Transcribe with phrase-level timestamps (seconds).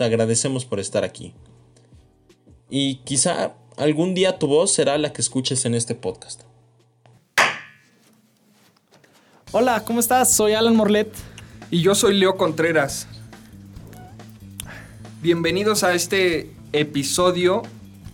[0.00, 1.34] te agradecemos por estar aquí.
[2.70, 6.40] Y quizá algún día tu voz será la que escuches en este podcast.
[9.52, 10.32] Hola, ¿cómo estás?
[10.32, 11.14] Soy Alan Morlet.
[11.70, 13.08] Y yo soy Leo Contreras.
[15.20, 17.60] Bienvenidos a este episodio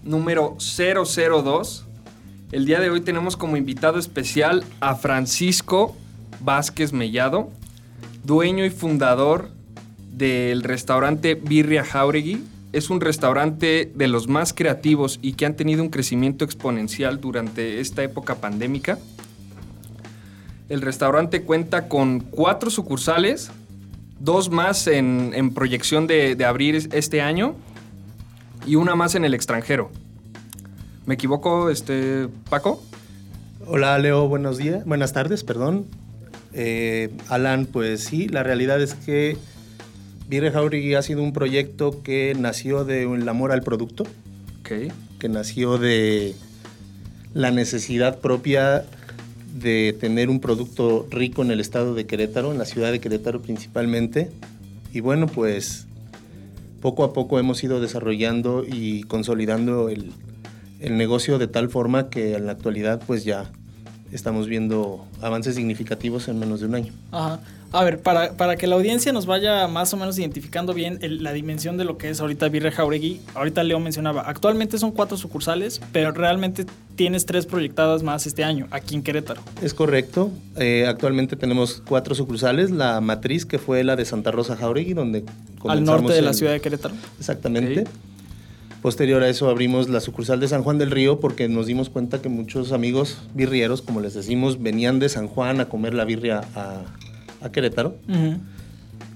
[0.02, 1.84] número 002.
[2.50, 5.94] El día de hoy tenemos como invitado especial a Francisco
[6.40, 7.48] Vázquez Mellado,
[8.24, 9.55] dueño y fundador
[10.16, 12.42] del restaurante Birria Jauregui.
[12.72, 17.80] Es un restaurante de los más creativos y que han tenido un crecimiento exponencial durante
[17.80, 18.98] esta época pandémica.
[20.68, 23.50] El restaurante cuenta con cuatro sucursales,
[24.18, 27.54] dos más en, proyección de, abrir este año
[28.66, 29.90] y una más en el extranjero.
[31.04, 32.82] ¿Me equivoco, este, Paco?
[33.66, 35.86] Hola, Leo, buenos días, buenas tardes, perdón.
[36.52, 39.36] Eh, Alan, pues sí, la realidad es que
[40.28, 44.04] Virre Jauregui ha sido un proyecto que nació de un amor al producto,
[44.60, 44.90] okay.
[45.18, 46.34] que nació de
[47.32, 48.84] la necesidad propia
[49.54, 53.40] de tener un producto rico en el estado de Querétaro, en la ciudad de Querétaro
[53.40, 54.30] principalmente.
[54.92, 55.86] Y bueno, pues
[56.80, 60.12] poco a poco hemos ido desarrollando y consolidando el,
[60.80, 63.50] el negocio de tal forma que en la actualidad pues ya
[64.12, 66.92] estamos viendo avances significativos en menos de un año.
[67.12, 67.40] Ajá.
[67.76, 71.34] A ver, para, para, que la audiencia nos vaya más o menos identificando bien la
[71.34, 75.82] dimensión de lo que es ahorita Virre Jauregui, ahorita Leo mencionaba, actualmente son cuatro sucursales,
[75.92, 76.64] pero realmente
[76.94, 79.42] tienes tres proyectadas más este año, aquí en Querétaro.
[79.60, 84.56] Es correcto, eh, actualmente tenemos cuatro sucursales, la matriz que fue la de Santa Rosa
[84.56, 85.26] Jauregui, donde...
[85.68, 86.94] Al norte de la ciudad de Querétaro.
[87.18, 87.84] Exactamente.
[88.80, 92.22] Posterior a eso abrimos la sucursal de San Juan del Río porque nos dimos cuenta
[92.22, 96.42] que muchos amigos birrieros, como les decimos, venían de San Juan a comer la birria
[96.54, 96.82] a,
[97.52, 97.96] Querétaro.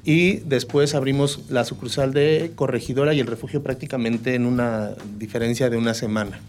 [0.05, 5.77] Y después abrimos la sucursal de Corregidora y el refugio prácticamente en una diferencia de
[5.77, 6.41] una semana.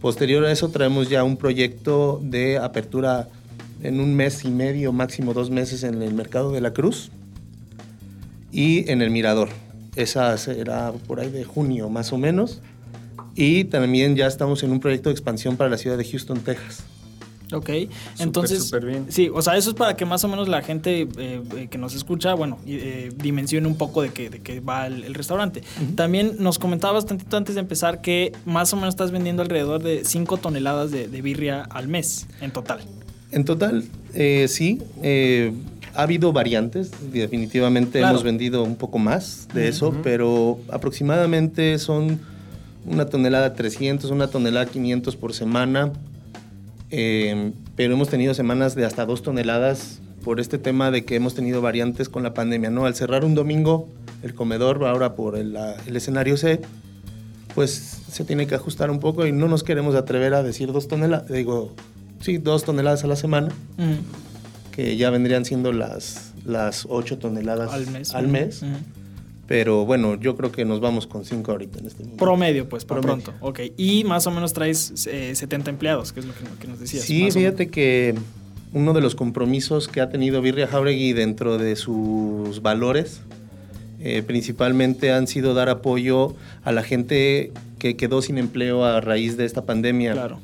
[0.00, 3.28] Posterior a eso traemos ya un proyecto de apertura
[3.82, 7.10] en un mes y medio, máximo dos meses en el mercado de la Cruz
[8.52, 9.48] y en el Mirador.
[9.96, 12.60] Esa será por ahí de junio más o menos.
[13.34, 16.84] Y también ya estamos en un proyecto de expansión para la ciudad de Houston, Texas.
[17.52, 17.70] Ok,
[18.18, 18.70] entonces,
[19.08, 21.08] sí, o sea, eso es para que más o menos la gente eh,
[21.56, 25.14] eh, que nos escucha, bueno, eh, dimensione un poco de que, de que va el,
[25.14, 25.62] restaurante.
[25.94, 30.04] También nos comentabas tantito antes de empezar que más o menos estás vendiendo alrededor de
[30.04, 32.80] 5 toneladas de, de, birria al mes en total.
[33.30, 33.84] En total,
[34.48, 34.80] sí.
[35.94, 42.18] Ha habido variantes, definitivamente hemos vendido un poco más de eso, pero aproximadamente son
[42.86, 45.92] una tonelada 300, una tonelada 500 por semana,
[46.92, 51.34] em, pero hemos tenido semanas de hasta dos toneladas por este tema de que hemos
[51.34, 52.86] tenido variantes con la pandemia, ¿no?
[52.86, 53.88] Al cerrar un domingo,
[54.22, 55.56] el comedor, ahora por el,
[55.92, 56.60] escenario C,
[57.54, 60.86] pues se tiene que ajustar un poco y no nos queremos atrever a decir dos
[60.86, 61.74] toneladas, digo,
[62.20, 63.48] sí, dos toneladas a la semana
[64.72, 67.72] que ya vendrían siendo las, las 8 toneladas
[68.14, 68.62] al mes.
[69.46, 72.24] Pero bueno, yo creo que nos vamos con 5 ahorita en este momento.
[72.24, 73.34] Promedio, pues, por pronto.
[73.40, 73.60] Ok.
[73.76, 77.04] Y más o menos traes 70 eh, empleados, que es lo que, nos decías.
[77.04, 78.14] Sí, fíjate que
[78.72, 83.20] uno de los compromisos que ha tenido Birria Jauregui dentro de sus valores,
[84.00, 89.36] eh, principalmente han sido dar apoyo a la gente que quedó sin empleo a raíz
[89.36, 90.12] de esta pandemia.
[90.12, 90.38] Claro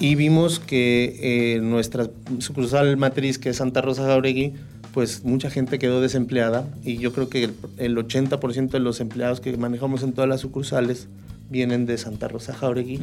[0.00, 1.16] y vimos que
[1.56, 2.08] eh, nuestra
[2.38, 4.54] sucursal matriz, que es Santa Rosa Jauregui,
[4.98, 9.56] pues mucha gente quedó desempleada y yo creo que el, 80% de los empleados que
[9.56, 11.06] manejamos en todas las sucursales
[11.48, 12.98] vienen de Santa Rosa Jauregui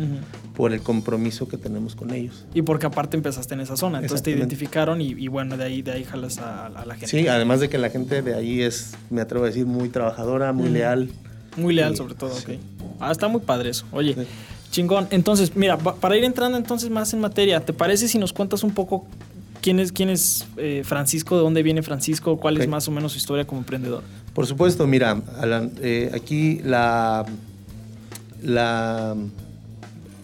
[0.57, 2.43] por el compromiso que tenemos con ellos.
[2.53, 5.93] Y porque aparte empezaste en esa zona, entonces te identificaron y, bueno, de ahí, de
[5.93, 7.07] ahí jalas a, la gente.
[7.07, 10.51] Sí, además de que la gente de ahí es, me atrevo a decir, muy trabajadora,
[10.51, 11.07] muy leal.
[11.55, 12.59] Muy leal sobre todo, ok.
[12.99, 13.85] Ah, está muy padre eso.
[13.93, 14.17] Oye,
[14.69, 15.07] Chingón.
[15.11, 18.71] Entonces, mira, para ir entrando entonces más en materia, ¿te parece si nos cuentas un
[18.71, 19.07] poco
[19.65, 23.13] quién es, quién es eh, Francisco, de dónde viene Francisco, cuál es más o menos
[23.13, 24.03] su historia como emprendedor?
[24.35, 25.19] Por supuesto, mira,
[25.81, 27.25] eh, aquí la,
[28.43, 29.15] la,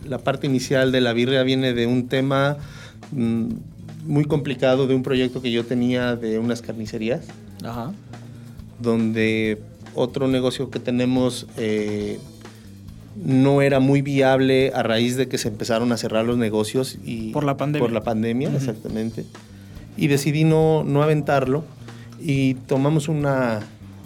[0.08, 2.58] la parte inicial de la birria viene de un tema
[3.14, 3.48] mm,
[4.06, 7.26] muy complicado, de un proyecto que yo tenía de unas carnicerías.
[7.64, 7.94] Ajá.
[8.80, 9.60] Donde
[9.96, 12.20] otro negocio que tenemos eh,
[13.16, 17.32] no era muy viable a raíz de que se empezaron a cerrar los negocios y
[17.32, 17.86] por la pandemia.
[17.86, 19.26] Por la pandemia, exactamente.
[19.98, 21.64] Y decidí no, no aventarlo
[22.20, 23.60] y tomamos una,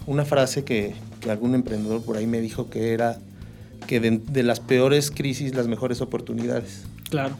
[0.06, 3.18] una frase que, que, algún emprendedor por ahí me dijo que era
[3.86, 6.84] que de, las peores crisis las mejores oportunidades.
[7.10, 7.36] Claro.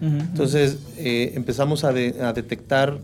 [0.00, 2.98] Entonces eh, empezamos a, a detectar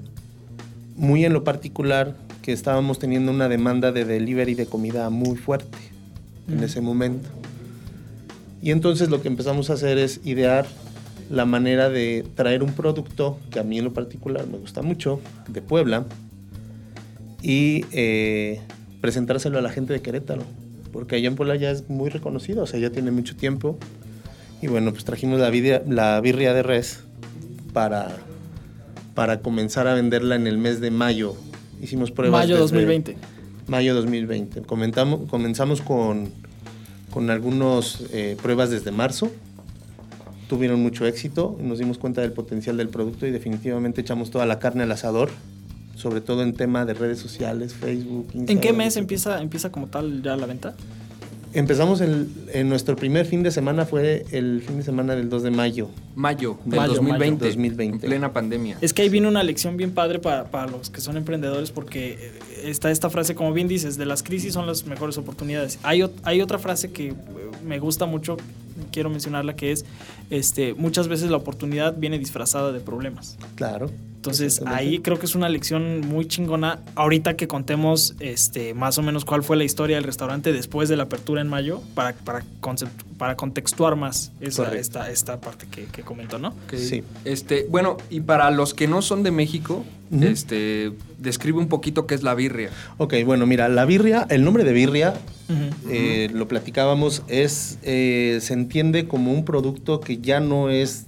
[0.96, 5.78] muy en lo particular que estábamos teniendo una demanda de delivery de comida muy fuerte
[6.48, 7.39] en ese momento.
[8.62, 10.66] Y entonces lo que empezamos a hacer es idear
[11.30, 15.20] la manera de traer un producto que a mí en lo particular me gusta mucho,
[15.48, 16.04] de Puebla,
[17.42, 18.60] y eh,
[19.00, 20.42] presentárselo a la gente de Querétaro,
[20.92, 23.78] porque allá en Puebla ya es muy reconocido, o sea, ya tiene mucho tiempo.
[24.60, 27.00] Y bueno, pues trajimos la, birria, la birria de res
[27.72, 28.08] para,
[29.14, 31.34] para comenzar a venderla en el mes de mayo.
[31.80, 32.42] Hicimos pruebas.
[32.42, 33.16] Mayo 2020.
[33.68, 34.62] Mayo 2020.
[34.62, 36.30] Comentamos, comenzamos con
[37.10, 39.30] con algunas eh, pruebas desde marzo.
[40.48, 44.58] Tuvieron mucho éxito, nos dimos cuenta del potencial del producto y definitivamente echamos toda la
[44.58, 45.30] carne al asador,
[45.94, 48.48] sobre todo en tema de redes sociales, Facebook, Instagram.
[48.48, 50.74] ¿En qué mes empieza, empieza como tal ya la venta?
[51.52, 55.50] Empezamos en nuestro primer fin de semana, fue el fin de semana del 2 de
[55.50, 55.88] mayo.
[56.14, 58.06] Mayo, del 2020, 2020.
[58.06, 58.76] En plena pandemia.
[58.80, 62.32] Es que ahí viene una lección bien padre para, para, los que son emprendedores porque
[62.62, 65.78] está esta frase, como bien dices, de las crisis son las mejores oportunidades.
[65.82, 67.14] Hay, hay otra frase que
[67.64, 68.36] me gusta mucho,
[68.92, 69.84] quiero mencionarla, que es,
[70.30, 73.36] este, muchas veces la oportunidad viene disfrazada de problemas.
[73.56, 73.90] Claro.
[74.20, 76.80] Entonces ahí creo que es una lección muy chingona.
[76.94, 80.98] Ahorita que contemos este, más o menos cuál fue la historia del restaurante después de
[80.98, 82.44] la apertura en mayo, para, para,
[83.16, 86.52] para contextuar más esa, esta, esta parte que, que comentó, ¿no?
[86.76, 87.02] Sí.
[87.24, 89.86] Este, bueno, y para los que no son de México,
[90.20, 92.68] este, describe un poquito qué es la birria.
[92.98, 95.14] Ok, bueno, mira, la birria, el nombre de birria,
[95.88, 101.06] eh, lo platicábamos, es, eh, se entiende como un producto que ya no es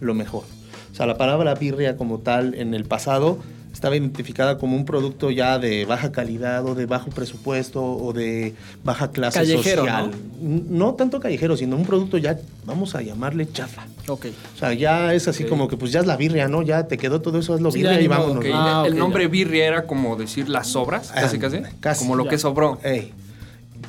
[0.00, 0.44] lo mejor.
[0.92, 3.38] O sea, la palabra birria como tal en el pasado
[3.72, 8.54] estaba identificada como un producto ya de baja calidad o de bajo presupuesto o de
[8.84, 10.10] baja clase callejero, social.
[10.40, 10.94] ¿no?
[10.94, 13.86] tanto callejero, sino un producto ya, vamos a llamarle chafa.
[14.08, 14.26] Ok.
[14.54, 16.62] O sea, ya es así como que pues ya es la birria, ¿no?
[16.62, 18.44] Ya te quedó todo eso, es lo birria y vámonos.
[18.52, 21.60] Ah, el nombre birria era como decir las sobras, casi, casi.
[21.80, 22.78] casi como lo que sobró.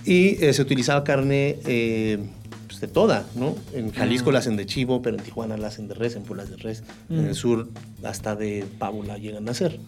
[0.05, 1.57] Y eh, se utilizaba carne...
[1.65, 2.19] Eh,
[2.83, 3.55] de toda, ¿no?
[3.73, 6.43] En Jalisco la hacen de chivo, pero en Tijuana la hacen de res, en Puebla
[6.43, 6.83] de res.
[7.09, 7.69] En el sur
[8.03, 9.79] hasta de pavo la llegan a hacer.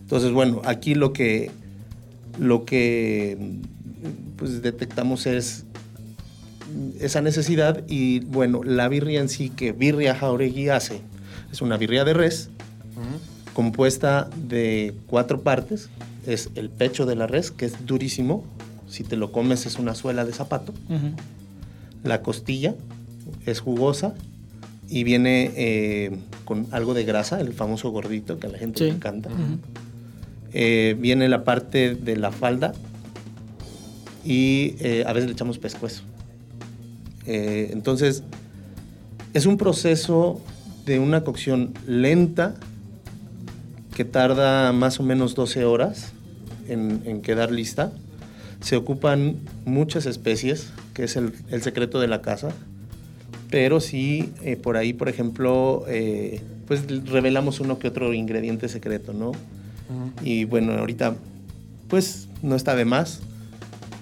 [0.00, 1.52] Entonces, bueno, aquí lo que,
[2.40, 3.38] lo que
[4.34, 5.66] pues, detectamos es
[6.98, 11.02] esa necesidad y, bueno, la birria en sí que Birria Jauregui hace
[11.52, 12.50] es una birria de res
[13.54, 15.90] compuesta de cuatro partes.
[16.26, 18.44] Es el pecho de la res, que es durísimo.
[18.88, 20.72] Si te lo comes es una suela de zapato.
[22.02, 22.74] La costilla
[23.46, 24.14] es jugosa
[24.88, 28.90] y viene eh, con algo de grasa, el famoso gordito que a la gente le
[28.90, 29.30] encanta.
[30.52, 32.72] Eh, viene la parte de la falda
[34.24, 36.02] y eh, a veces le echamos pescuezo.
[37.26, 38.22] entonces,
[39.34, 40.40] es un proceso
[40.84, 42.54] de una cocción lenta
[43.94, 46.12] que tarda más o menos 12 horas
[46.68, 47.92] en, en quedar lista.
[48.66, 51.32] Se ocupan muchas especies, que es el,
[51.62, 52.48] secreto de la casa.
[53.48, 59.12] Pero sí, eh, por ahí, por ejemplo, eh, pues revelamos uno que otro ingrediente secreto,
[59.12, 59.30] ¿no?
[60.20, 61.14] Y bueno, ahorita,
[61.86, 63.20] pues no está de más.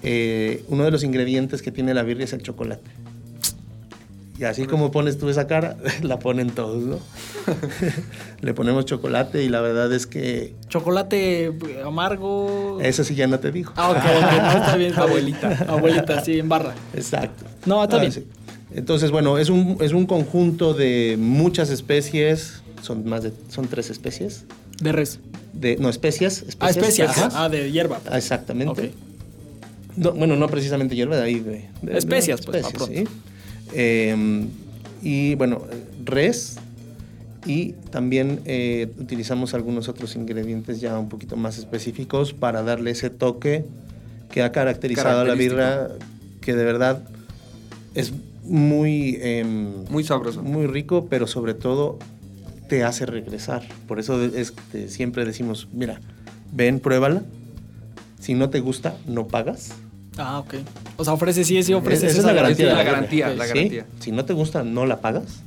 [0.01, 2.89] Eh, uno de los ingredientes que tiene la birria es el chocolate.
[4.37, 6.99] Y así como pones tú esa cara, la ponen todos, ¿no?
[8.41, 10.53] Le ponemos chocolate y la verdad es que...
[10.67, 11.53] ¿Chocolate
[11.85, 12.79] amargo?
[12.81, 13.71] Eso sí ya no te digo.
[13.77, 13.97] Ah, ok,
[14.41, 15.65] no, está bien, abuelita.
[15.69, 16.73] Abuelita, sí, en barra.
[16.93, 17.45] Exacto.
[17.65, 18.25] No, está bien.
[18.73, 23.89] Entonces, bueno, es un, es un conjunto de muchas especies, son más de, son tres
[23.89, 24.43] especies.
[24.81, 25.21] De res.
[25.53, 26.43] De, no, especias.
[26.59, 27.33] ah, especias.
[27.33, 28.01] Ah, de hierba.
[28.11, 28.91] Exactamente.
[29.95, 31.69] bueno, no precisamente hierba, de ahí de...
[31.93, 33.05] especias, pues, ¿sí?
[33.73, 34.47] Em,
[35.01, 35.61] y bueno,
[36.03, 36.57] res,
[37.45, 43.09] y también eh, utilizamos algunos otros ingredientes ya un poquito más específicos para darle ese
[43.09, 43.65] toque
[44.31, 45.89] que ha caracterizado a la birra,
[46.41, 47.03] que de verdad
[47.93, 49.17] es muy...
[49.21, 50.41] Em, muy sabroso.
[50.41, 51.99] Muy rico, pero sobre todo
[52.67, 53.63] te hace regresar.
[53.87, 55.99] Por eso es que siempre decimos, mira,
[56.51, 57.23] ven, pruébala.
[58.19, 59.75] Si no te gusta, no pagas.
[60.17, 60.55] Ah, ok.
[60.97, 62.07] O sea, ofrece sí, sí ofrece.
[62.07, 62.73] Esa, es la garantía.
[62.73, 63.85] La garantía, la garantía.
[63.99, 65.41] Si no te gusta, no la pagas.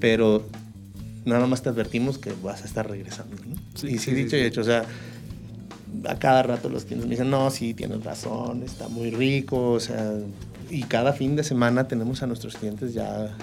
[0.00, 0.44] Pero
[1.24, 3.36] nada más te advertimos que vas a estar regresando.
[3.82, 4.84] y sí, dicho y hecho, o sea,
[6.08, 9.80] a cada rato los clientes me dicen, no, sí, tienes razón, está muy rico, o
[9.80, 10.14] sea,
[10.70, 13.36] y cada fin de semana tenemos a nuestros clientes ya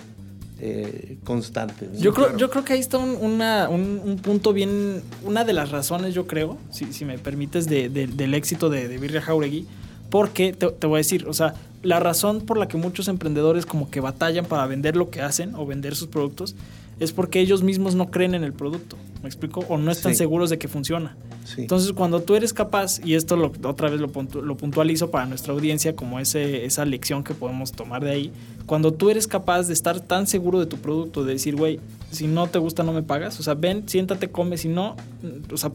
[0.59, 1.99] eh, constantes.
[1.99, 6.13] Yo, creo, yo creo que ahí está un, un, punto bien, una de las razones,
[6.13, 9.67] yo creo, si, si me permites, del éxito de, de Birria Jauregui,
[10.09, 13.65] porque te, te, voy a decir, o sea, la razón por la que muchos emprendedores
[13.65, 16.55] como que batallan para vender lo que hacen o vender sus productos
[16.99, 19.61] es porque ellos mismos no creen en el producto, ¿me explico?
[19.69, 21.15] O no están seguros de que funciona.
[21.57, 24.11] Entonces, cuando tú eres capaz, y esto lo, otra vez lo,
[24.41, 28.31] lo puntualizo para nuestra audiencia como ese, esa lección que podemos tomar de ahí,
[28.65, 31.79] cuando tú eres capaz de estar tan seguro de tu producto, de decir, güey,
[32.11, 34.95] si no te gusta no me pagas, o sea, ven, siéntate, come, si no,
[35.51, 35.71] o sea,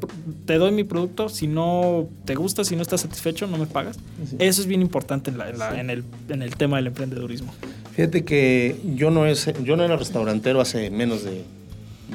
[0.47, 3.99] te doy mi producto, si no te gusta, si no estás satisfecho, no me pagas.
[4.39, 7.53] Eso es bien importante en, el, en el tema del emprendedurismo.
[7.95, 11.45] Fíjate que yo no, es, yo no era restaurantero hace menos de,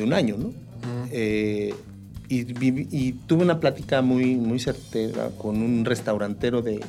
[0.01, 0.53] un año, ¿no?
[1.11, 1.73] Eh,
[2.29, 6.79] y, tuve una plática muy, muy certera con un restaurantero de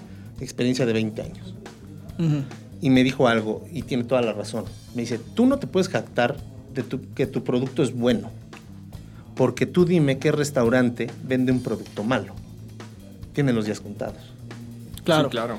[0.40, 1.54] experiencia de 20 años.
[2.82, 4.64] Y me dijo algo, y tiene toda la razón.
[4.94, 6.36] Me dice, tú no te puedes jactar
[6.74, 6.84] de
[7.14, 8.30] que tu producto es bueno.
[9.34, 12.34] Porque tú dime qué restaurante vende un producto malo.
[13.32, 14.18] Tienen los días contados.
[15.04, 15.30] Claro.
[15.30, 15.56] claro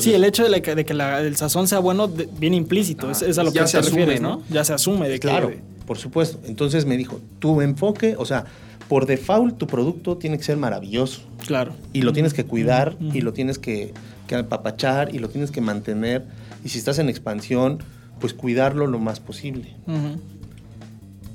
[0.00, 3.66] sí, el hecho de, que, el sazón sea bueno viene implícito, es, a lo que
[3.66, 4.42] se, refiere, ¿no?
[4.50, 5.52] Ya se asume de claro,
[5.86, 6.38] por supuesto.
[6.44, 8.44] Entonces me dijo, tu enfoque, o sea,
[8.88, 11.22] por default tu producto tiene que ser maravilloso.
[11.46, 11.74] Claro.
[11.92, 13.92] Y lo tienes que cuidar y lo tienes que,
[14.32, 16.24] apapachar y lo tienes que mantener.
[16.64, 17.82] Y si estás en expansión,
[18.20, 19.74] pues cuidarlo lo más posible.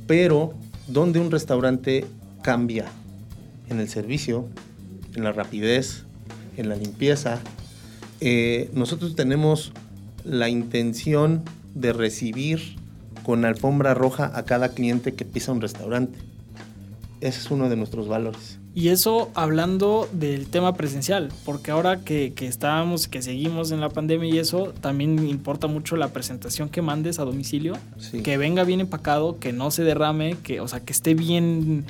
[0.08, 0.54] Pero,
[0.88, 2.06] ¿dónde un restaurante
[2.42, 2.86] cambia?
[3.70, 4.48] En el servicio,
[5.16, 6.06] en la rapidez,
[6.56, 7.40] en la limpieza,
[8.22, 9.74] eh, nosotros tenemos
[10.24, 11.44] la intención
[11.76, 12.78] de recibir
[13.24, 16.18] con alfombra roja a cada cliente que pisa un restaurante.
[17.22, 18.60] Ese es uno de nuestros valores.
[18.76, 23.90] Y eso hablando del tema presencial, porque ahora que, que estábamos, que seguimos en la
[23.90, 27.74] pandemia y eso, también importa mucho la presentación que mandes a domicilio,
[28.24, 31.86] que venga bien empacado, que no se derrame, que, o sea, que esté bien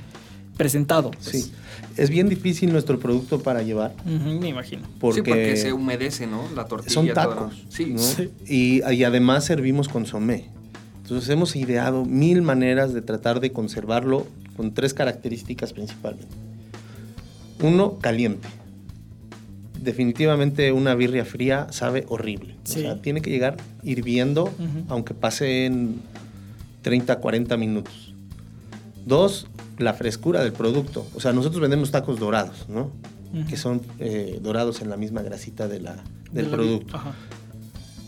[0.56, 1.12] presentado.
[1.12, 1.44] Pues.
[1.44, 1.52] Sí.
[1.98, 3.94] Es bien difícil nuestro producto para llevar.
[4.06, 4.84] me imagino.
[5.00, 6.44] Porque, sí, porque se humedece, ¿no?
[6.56, 6.94] La tortilla.
[6.94, 7.66] Son tacos.
[7.70, 7.96] Sí.
[8.48, 10.50] Y, y, además servimos consomé.
[11.08, 16.36] Entonces hemos ideado mil maneras de tratar de conservarlo con tres características principalmente.
[17.64, 18.50] Uno, caliente.
[19.82, 22.58] Definitivamente una birria fría sabe horrible.
[22.62, 24.52] O sea, tiene que llegar hirviendo,
[24.90, 26.02] aunque pasen
[26.82, 28.14] 30, 40 minutos.
[29.06, 29.48] Dos,
[29.78, 31.08] la frescura del producto.
[31.16, 32.92] O sea, nosotros vendemos tacos dorados, ¿no?
[33.48, 37.00] Que son eh, dorados en la misma grasita de la, del producto.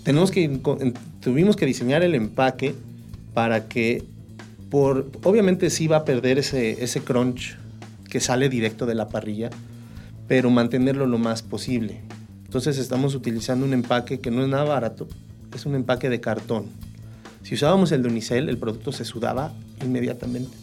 [0.03, 0.60] Tenemos que,
[1.22, 2.75] tuvimos que diseñar el empaque
[3.34, 4.03] para que,
[4.70, 7.58] por, obviamente sí va a perder ese, ese crunch
[8.10, 9.50] que sale directo de la parrilla,
[10.27, 12.01] pero mantenerlo lo más posible.
[12.46, 15.08] Entonces estamos utilizando un empaque que no es nada barato,
[15.53, 16.65] es un empaque de cartón.
[17.44, 19.53] Si usábamos el de unicel, el producto se sudaba
[19.84, 20.56] inmediatamente.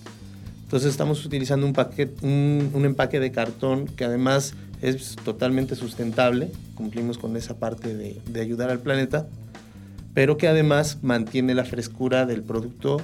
[0.64, 4.54] Entonces estamos utilizando un, paquete, un, empaque de cartón que además
[4.88, 9.26] es totalmente sustentable, cumplimos con esa parte de, ayudar al planeta,
[10.14, 13.00] pero que además mantiene la frescura del producto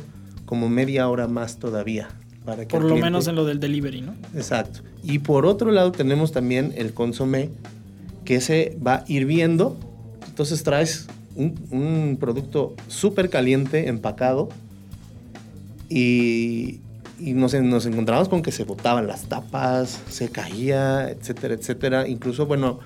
[0.47, 2.09] como media hora más todavía.
[2.45, 4.15] Para que por lo menos en lo del delivery, ¿no?
[4.35, 4.81] Exacto.
[5.03, 7.51] Y por otro lado tenemos también el consomé,
[8.25, 9.77] que se va hirviendo,
[10.29, 14.49] entonces traes un, un producto súper caliente, empacado,
[15.89, 16.81] y,
[17.25, 22.09] y nos, nos encontramos con que se botaban las tapas, se caía, etcétera, etcétera.
[22.09, 22.81] Incluso, bueno,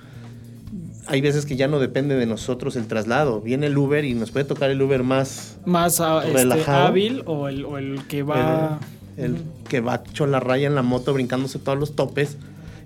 [1.07, 3.41] hay veces que ya no depende de nosotros el traslado.
[3.41, 7.47] Viene el Uber y nos puede tocar el Uber más, más ah, este, hábil o
[7.47, 8.79] el, o el, que va...
[9.17, 12.37] El, que va hecho la raya en la moto brincándose todos los topes.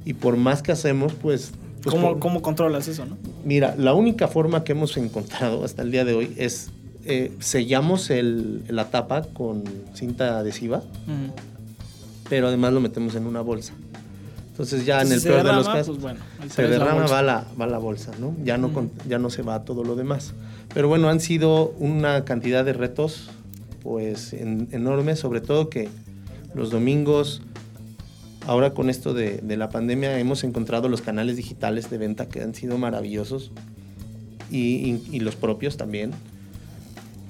[0.05, 1.51] Y por más que hacemos, pues...
[1.83, 3.17] pues ¿Cómo, ¿Cómo controlas eso, no?
[3.43, 6.71] Mira, la única forma que hemos encontrado hasta el día de hoy es
[7.05, 10.83] eh, sellamos el, la tapa con cinta adhesiva,
[12.29, 13.73] pero además lo metemos en una bolsa.
[14.51, 16.17] Entonces ya en el peor de los casos pues
[16.53, 18.35] se derrama, va la, va la bolsa, ¿no?
[18.43, 18.69] Ya no,
[19.07, 20.33] ya no se va todo lo demás.
[20.73, 23.29] Pero bueno, han sido una cantidad de retos
[23.81, 25.89] pues enormes, sobre todo que
[26.53, 27.41] los domingos,
[28.45, 32.43] ahora con esto de, de, la pandemia, hemos encontrado los canales digitales de venta que
[32.43, 33.51] han sido maravillosos
[34.51, 36.11] y, y los propios también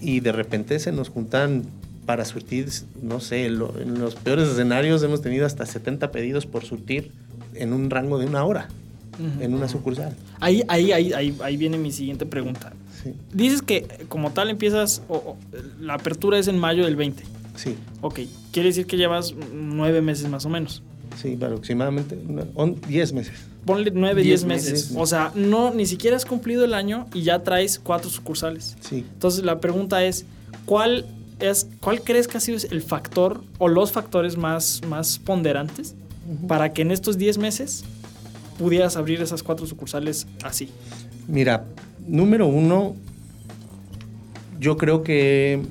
[0.02, 1.64] y de repente se nos juntan
[2.06, 2.68] para surtir,
[3.02, 3.60] no sé, en
[4.00, 7.12] los peores escenarios hemos tenido hasta 70 pedidos por surtir
[7.54, 8.68] en un rango de una hora,
[9.40, 10.16] en una sucursal.
[10.40, 12.74] Ahí, ahí, ahí, ahí, viene mi siguiente pregunta.
[13.34, 15.04] Dices que como tal empiezas,
[15.80, 17.24] la apertura es en mayo del 20.
[17.56, 17.76] Sí.
[18.02, 20.82] Ok, quiere decir que llevas nueve meses más o menos.
[21.22, 22.18] Sí, aproximadamente
[22.88, 23.51] 10 meses.
[23.66, 24.92] Ponle 9, 10 meses.
[24.96, 28.76] O sea, no, ni siquiera has cumplido el año y ya traes cuatro sucursales.
[28.82, 29.06] Sí.
[29.14, 30.26] Entonces la pregunta es,
[30.66, 31.06] ¿cuál,
[31.40, 35.96] es, cuál crees que ha sido el factor o los factores más, más ponderantes
[36.48, 37.84] para que en estos 10 meses
[38.58, 40.70] pudieras abrir esas cuatro sucursales así?
[41.28, 41.66] Mira,
[42.08, 42.96] número uno,
[44.60, 45.62] yo creo que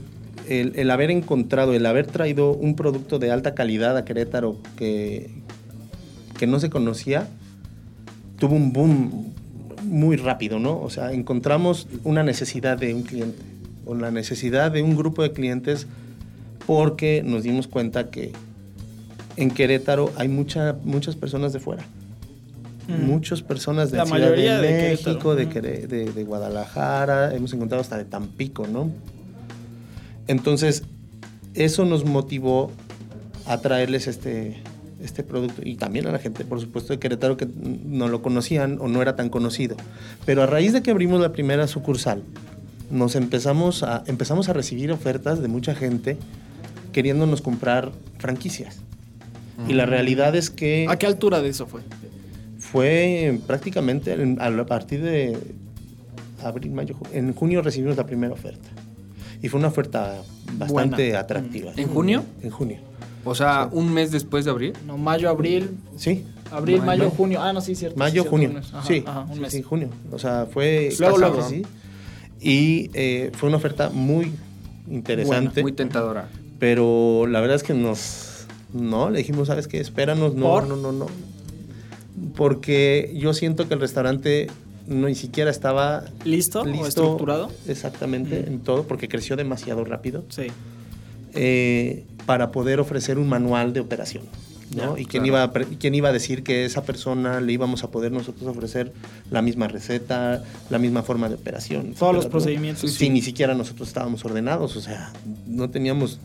[0.49, 5.31] el, haber encontrado, el haber traído un producto de alta calidad a Querétaro que,
[6.39, 7.29] que no se conocía,
[8.41, 9.33] tuvo un boom
[9.85, 10.81] muy rápido, ¿no?
[10.81, 13.43] O sea, encontramos una necesidad de un cliente,
[13.87, 15.87] o la necesidad de un grupo de clientes,
[16.67, 18.33] porque nos dimos cuenta que
[19.37, 21.85] en Querétaro hay mucha, muchas personas de fuera.
[22.89, 23.07] Mm.
[23.07, 28.05] Muchas personas de la Ciudad de, México, de, de, de, Guadalajara, hemos encontrado hasta de
[28.05, 28.91] Tampico, ¿no?
[30.27, 30.83] Entonces,
[31.55, 32.73] eso nos motivó
[33.47, 34.63] a traerles este,
[35.03, 37.49] este producto y también a la gente, por supuesto, de Querétaro que
[37.85, 39.77] no lo conocían o no era tan conocido.
[40.25, 42.23] Pero a raíz de que abrimos la primera sucursal,
[42.91, 46.17] nos empezamos a, empezamos a recibir ofertas de mucha gente
[46.93, 48.81] queriéndonos comprar franquicias.
[49.69, 50.87] Y la realidad es que...
[50.89, 51.83] ¿A qué altura de eso fue?
[52.59, 55.37] Fue prácticamente a partir de
[56.43, 58.69] abril, mayo, en junio recibimos la primera oferta.
[59.43, 60.23] Y fue una oferta
[60.55, 61.73] bastante atractiva.
[61.77, 62.25] ¿En junio?
[62.43, 62.79] En junio.
[63.25, 64.73] O sea, un mes después de abril.
[64.87, 65.71] No, mayo, abril.
[65.97, 66.25] Sí.
[66.51, 67.41] Abril, mayo, junio.
[67.43, 67.99] Ah, no, sí, cierto.
[67.99, 68.61] Mayo, junio.
[68.87, 69.53] sí, un mes.
[69.53, 69.89] sí, junio.
[70.11, 71.49] O sea, fue luego, luego.
[71.49, 71.63] Sí.
[72.41, 74.33] Y eh, fue una oferta muy
[74.91, 75.63] interesante.
[75.63, 76.29] muy tentadora.
[76.59, 78.47] Pero la verdad es que nos...
[78.73, 79.81] No, le dijimos, ¿sabes qué?
[79.81, 80.35] Espéranos.
[80.35, 81.07] No, no, no, no.
[82.37, 84.49] Porque yo siento que el restaurante
[84.87, 87.51] no ni siquiera estaba listo, listo o estructurado.
[87.67, 90.25] Exactamente, en todo, porque creció demasiado rápido.
[90.29, 90.49] Sí.
[91.35, 94.25] Eh, para poder ofrecer un manual de operación.
[94.77, 94.97] ¿no?
[94.97, 98.13] y quién, iba a, quién iba a decir que esa persona le íbamos a poder
[98.13, 98.93] nosotros ofrecer
[99.29, 101.95] la misma receta, la misma forma de operación.
[101.99, 102.93] Todos los procedimientos.
[102.93, 105.13] Sí, ni siquiera nosotros estábamos ordenados, o sea,
[105.49, 106.21] no teníamos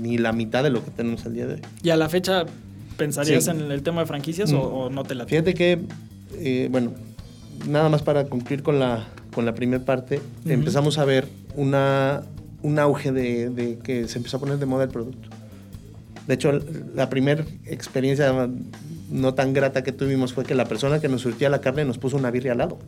[0.00, 1.60] ni la mitad de lo que tenemos al día de hoy.
[1.82, 2.44] ¿Y a la fecha
[2.96, 4.94] pensarías en el tema de franquicias o, mm.
[4.94, 5.80] no te la Fíjate que,
[6.34, 6.92] eh, bueno,
[7.68, 12.22] nada más para cumplir con la, con la primera parte, empezamos a ver una,
[12.64, 15.28] un auge de, que se empezó a poner de moda el producto.
[16.26, 16.50] De hecho,
[16.94, 18.48] la primera experiencia
[19.10, 21.98] no tan grata que tuvimos fue que la persona que nos surtía la carne nos
[21.98, 22.78] puso una birria al lado,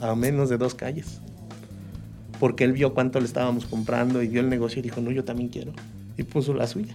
[0.00, 1.20] a menos de dos calles.
[2.38, 5.24] Porque él vio cuánto le estábamos comprando y vio el negocio y dijo, no, yo
[5.24, 5.72] también quiero.
[6.18, 6.94] Y puso la suya.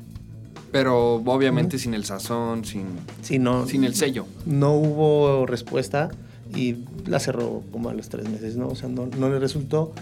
[0.71, 2.85] Pero obviamente sin el sazón, sin,
[3.23, 4.27] sin el sello.
[4.45, 6.11] No hubo respuesta
[6.55, 6.75] y
[7.07, 8.67] la cerró como a los tres meses, ¿no?
[8.67, 9.93] O sea, no, no le resultó,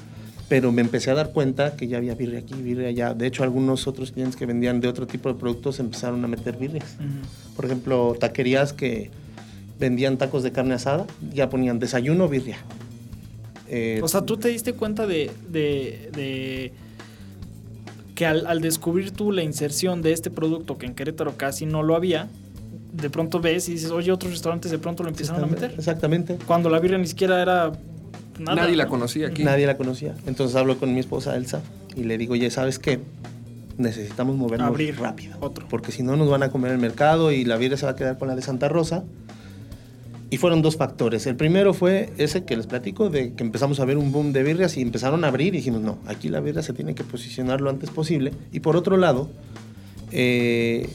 [0.47, 3.13] pero me empecé a dar cuenta que ya había birria aquí, birria allá.
[3.13, 6.57] De hecho, algunos otros clientes que vendían de otro tipo de productos empezaron a meter
[6.57, 6.97] birrias.
[7.55, 9.09] Por ejemplo, taquerías que
[9.79, 12.57] vendían tacos de carne asada, ya ponían desayuno, birria.
[13.67, 16.71] Eh, o sea, tú te diste cuenta de, de,
[18.13, 21.81] que al, al, descubrir tú la inserción de este producto que en Querétaro casi no
[21.81, 22.27] lo había,
[22.93, 25.73] de pronto ves y dices, oye, otros restaurantes de pronto lo empezaron a meter.
[25.75, 26.37] Exactamente.
[26.45, 27.71] Cuando la birria ni siquiera era
[28.39, 28.63] nada.
[28.63, 29.43] Nadie la conocía aquí.
[29.43, 30.15] Nadie la conocía.
[30.25, 31.61] Entonces hablo con mi esposa Elsa
[31.95, 32.99] y le digo, oye, ¿sabes qué?
[33.77, 35.37] Necesitamos movernos Abrir rápido.
[35.41, 35.67] Otro.
[35.67, 37.95] Porque si no nos van a comer el mercado y la birria se va a
[37.95, 39.03] quedar con la de Santa Rosa.
[40.29, 41.27] Y fueron dos factores.
[41.27, 44.43] El primero fue ese que les platico, de que empezamos a ver un boom de
[44.43, 47.61] birrias y empezaron a abrir y dijimos, no, aquí la birria se tiene que posicionar
[47.61, 48.33] lo antes posible.
[48.51, 49.29] Y por otro lado,
[50.11, 50.89] eh,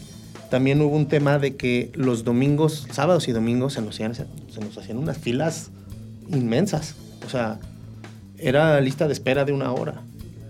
[0.51, 4.27] también hubo un tema de que los domingos, sábados y domingos se nos hacían, se
[4.61, 5.71] nos hacían unas filas
[6.29, 6.97] inmensas.
[7.27, 7.59] O sea,
[8.39, 10.03] era lista de espera de una hora.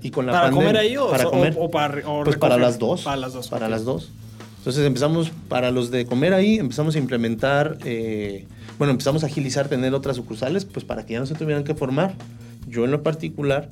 [0.02, 3.02] Y con la ¿Para comer ahí o, para comer, para, pues para las dos.
[3.02, 3.48] Para las dos.
[3.48, 4.10] Para las dos.
[4.58, 8.46] Entonces empezamos, para los de comer ahí, empezamos a implementar, eh,
[8.78, 11.74] bueno, empezamos a agilizar, tener otras sucursales, pues para que ya no se tuvieran que
[11.74, 12.14] formar.
[12.68, 13.70] Yo en lo particular,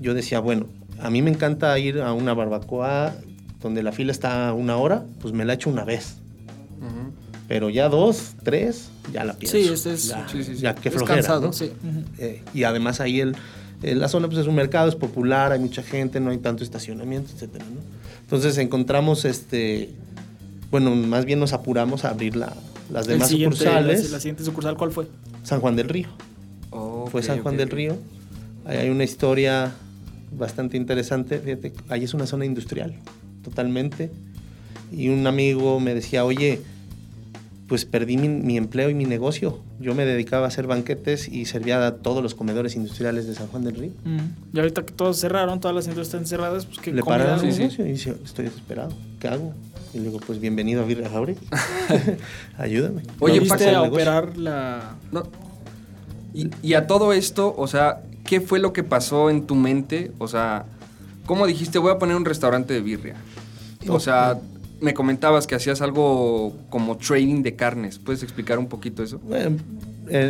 [0.00, 0.66] yo decía, bueno,
[1.00, 3.14] a mí me encanta ir a una barbacoa
[3.60, 6.16] donde la fila está una hora, pues me la echo una vez.
[7.50, 9.56] Pero ya dos, tres, ya la pienso.
[9.56, 11.52] Sí, este es, ya, sí, sí, ya qué flojera.
[11.52, 11.72] sí.
[12.18, 13.34] Eh, y además ahí el,
[13.82, 17.32] la zona pues es un mercado, es popular, hay mucha gente, no hay tanto estacionamiento,
[17.34, 17.80] etcétera, ¿no?
[18.20, 19.90] Entonces encontramos este,
[20.70, 22.52] bueno, más bien nos apuramos a abrir la,
[22.88, 24.12] las demás sucursales.
[24.12, 25.08] La, siguiente sucursal cuál fue?
[25.42, 26.06] San Juan del Río.
[27.10, 27.96] fue San Juan del Río.
[28.64, 29.72] Ahí hay una historia
[30.38, 31.40] bastante interesante.
[31.40, 32.94] Fíjate, ahí es una zona industrial
[33.42, 34.12] totalmente.
[34.92, 36.60] Y un amigo me decía, oye,
[37.70, 39.60] pues perdí mi, empleo y mi negocio.
[39.78, 43.46] Yo me dedicaba a hacer banquetes y servía a todos los comedores industriales de San
[43.46, 43.92] Juan del Río.
[44.02, 44.56] Mm.
[44.56, 47.56] Y ahorita que todos cerraron, todas las industrias están cerradas, pues que Le pararon el
[47.56, 49.54] negocio y dice, estoy desesperado, ¿qué hago?
[49.94, 51.36] Y le digo, pues bienvenido a Virre Jaure.
[52.58, 53.02] Ayúdame.
[53.20, 54.96] Oye, ¿viste a operar la...?
[55.12, 55.22] No.
[56.34, 60.10] Y, y a todo esto, o sea, ¿qué fue lo que pasó en tu mente?
[60.18, 60.64] O sea,
[61.24, 63.14] ¿cómo dijiste, voy a poner un restaurante de birria?
[63.86, 64.40] O sea
[64.80, 67.98] me comentabas que hacías algo como trading de carnes.
[67.98, 69.20] ¿Puedes explicar un poquito eso?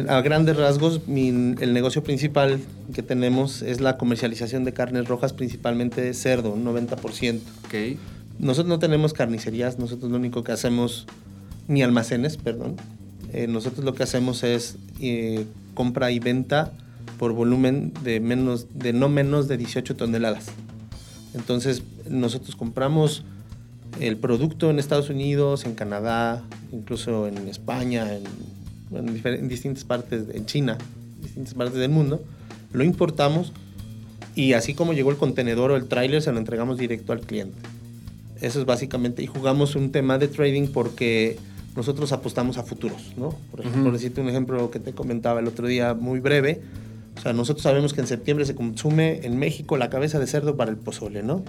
[0.09, 2.61] a grandes rasgos, el negocio principal
[2.93, 7.41] que tenemos es la comercialización de carnes rojas, principalmente de cerdo, un 90%.
[7.67, 7.99] Okay.
[8.39, 11.07] Nosotros no tenemos carnicerías, nosotros lo único que hacemos,
[11.67, 12.77] ni almacenes, perdón.
[13.33, 16.73] Eh, nosotros lo que hacemos es eh, compra y venta
[17.19, 20.47] por volumen de, menos, de no menos de 18 toneladas.
[21.35, 23.25] Entonces, nosotros compramos
[23.99, 30.79] el producto en Estados Unidos, en Canadá, incluso en España, en, distintas partes, en China,
[31.23, 32.23] distintas partes del mundo,
[32.73, 33.53] lo importamos
[34.35, 37.59] y así como llegó el contenedor o el tráiler, se lo entregamos directo al cliente.
[38.41, 41.37] Eso es básicamente, y jugamos un tema de trading porque
[41.77, 43.35] nosotros apostamos a futuros, ¿no?
[43.51, 46.63] Por ejemplo, por decirte un ejemplo que te comentaba el otro día muy breve,
[47.17, 50.57] o sea, nosotros sabemos que en septiembre se consume en México la cabeza de cerdo
[50.57, 51.45] para el pozole, ¿no?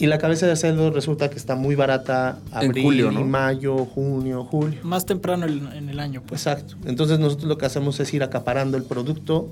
[0.00, 4.78] Y la cabeza de cerdo resulta que está muy barata abril, mayo, junio, julio.
[4.84, 6.46] Más temprano en el año, pues.
[6.46, 6.76] Exacto.
[6.86, 9.50] Entonces nosotros lo que hacemos es ir acaparando el producto,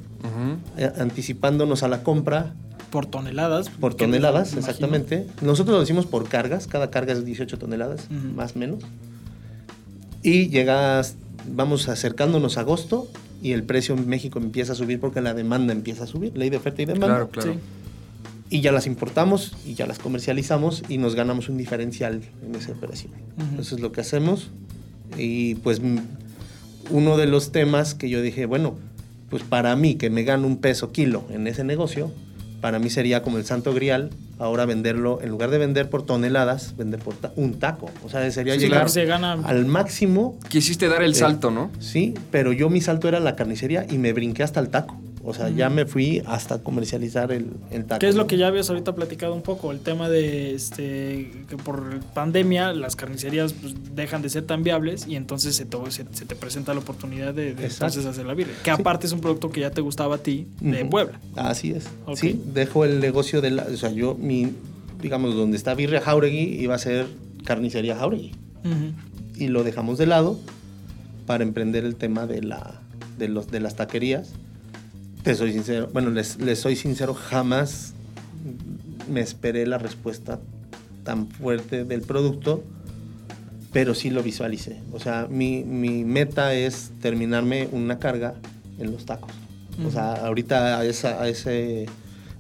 [0.79, 2.55] eh, anticipándonos a la compra.
[2.91, 3.71] Por toneladas.
[3.71, 5.27] Por toneladas, exactamente.
[5.43, 8.85] Nosotros lo decimos por cargas, cada carga es 18 toneladas, más o menos.
[10.23, 11.17] Y llegas,
[11.51, 13.09] vamos acercándonos a agosto
[13.43, 16.51] y el precio en México empieza a subir porque la demanda empieza a subir, ley
[16.51, 17.07] de oferta y demanda.
[17.07, 17.55] Claro, claro
[18.51, 22.73] y ya las importamos y ya las comercializamos y nos ganamos un diferencial en esa
[22.73, 23.13] operación.
[23.59, 24.51] Eso es lo que hacemos.
[25.17, 25.81] Y pues
[26.91, 28.77] uno de los temas que yo dije, bueno,
[29.31, 32.13] pues para mí que me gano un peso kilo en ese negocio,
[32.61, 36.77] para mí sería como el santo grial ahora venderlo, en lugar de vender por toneladas,
[36.77, 37.91] vender por un taco.
[38.05, 38.87] O sea, sería llegar
[39.45, 40.39] al máximo.
[40.49, 41.71] Quisiste dar el salto, ¿no?
[41.79, 45.01] Sí, pero yo mi salto era la carnicería y me brinqué hasta el taco.
[45.29, 47.99] O sea, ya me fui hasta comercializar el, el taco.
[47.99, 49.73] ¿Qué es lo que ya habías ahorita platicado un poco?
[49.73, 55.09] El tema de este que por pandemia las carnicerías pues, dejan de ser tan viables
[55.09, 58.51] y entonces se te, se, te presenta la oportunidad de, entonces hacer la vida.
[58.62, 61.19] Que aparte es un producto que ya te gustaba a ti de Puebla.
[61.35, 61.89] Así es.
[62.15, 63.65] Sí, dejo el negocio de la...
[63.65, 64.53] O sea, yo, mi,
[65.03, 67.09] digamos, donde está Birria Jauregui iba a ser
[67.45, 68.31] carnicería Jauregui.
[69.35, 70.39] Y lo dejamos de lado
[71.27, 72.81] para emprender el tema de, la,
[73.19, 74.33] de, los, de las taquerías
[75.27, 77.95] te soy sincero, bueno, les, soy sincero, jamás
[79.11, 80.39] me esperé la respuesta
[81.03, 82.62] tan fuerte del producto,
[83.73, 84.79] pero sí lo visualicé.
[84.93, 88.35] O sea, mi, meta es terminarme una carga
[88.79, 89.33] en los tacos.
[89.85, 91.87] O sea, ahorita esa, ese,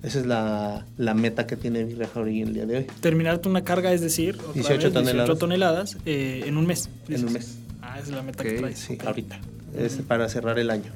[0.04, 2.86] esa es la, meta que tiene Virre Jauregui el día de hoy.
[3.00, 6.88] Terminarte una carga, es decir, 18, toneladas, toneladas eh, en un mes.
[7.08, 7.58] En un mes.
[7.82, 8.78] Ah, esa es la meta que traes.
[8.78, 9.40] Sí, ahorita.
[9.76, 10.92] Es para cerrar el año.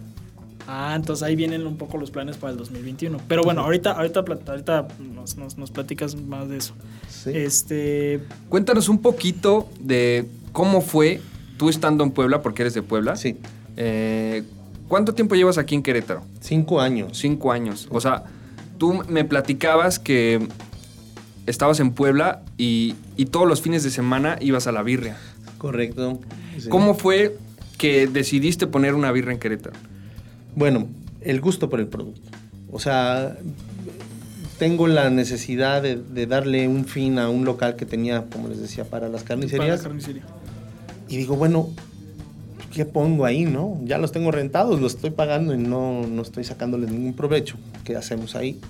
[0.67, 3.19] Ah, entonces ahí vienen un poco los planes para el 2021.
[3.29, 6.75] Pero bueno, ahorita, ahorita, ahorita nos, nos, platicas más de eso.
[7.27, 8.21] Este...
[8.49, 11.21] Cuéntanos un poquito de cómo fue
[11.57, 13.17] tú estando en Puebla, porque eres de Puebla.
[13.17, 13.37] Sí.
[13.77, 14.45] Eh,
[14.89, 16.23] ¿Cuánto tiempo llevas aquí en Querétaro?
[16.41, 17.19] Cinco años.
[17.19, 17.87] Cinco años.
[17.91, 18.25] O sea,
[18.79, 20.49] tú me platicabas que
[21.47, 22.97] estabas en Puebla y,
[23.31, 25.17] todos los fines de semana ibas a la birria.
[25.59, 26.19] Correcto.
[26.71, 27.37] ¿Cómo fue
[27.77, 29.77] que decidiste poner una birra en Querétaro?
[30.55, 30.89] Bueno,
[31.21, 32.29] el gusto por el producto.
[32.73, 33.37] O sea,
[34.59, 38.85] tengo la necesidad de, darle un fin a un local que tenía, como les decía,
[38.85, 39.67] para las carnicerías.
[39.67, 40.23] Para la carnicería.
[41.09, 41.71] Y digo, bueno,
[42.73, 43.81] ¿qué pongo ahí, no?
[43.85, 47.57] Ya los tengo rentados, los estoy pagando y no, no estoy sacándoles ningún provecho.
[47.85, 48.61] ¿Qué hacemos ahí?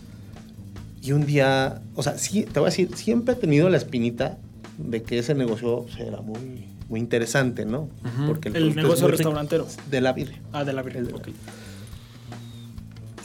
[1.03, 4.39] Y un día, o sea, sí, te voy a decir, siempre he tenido la espinita
[4.79, 7.89] de que ese negocio era muy, muy interesante, ¿no?
[8.27, 9.67] Porque el, negocio restaurantero.
[9.91, 10.41] De la birria.
[10.53, 11.03] Ah, de la birria,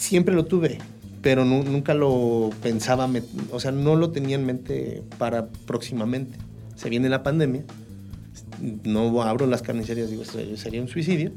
[0.05, 0.77] siempre lo tuve,
[1.21, 3.09] pero nunca lo pensaba,
[3.51, 6.37] o sea, no lo tenía en mente para próximamente.
[6.75, 7.63] Se viene la pandemia,
[8.83, 11.31] no abro las carnicerías, digo, sería un suicidio.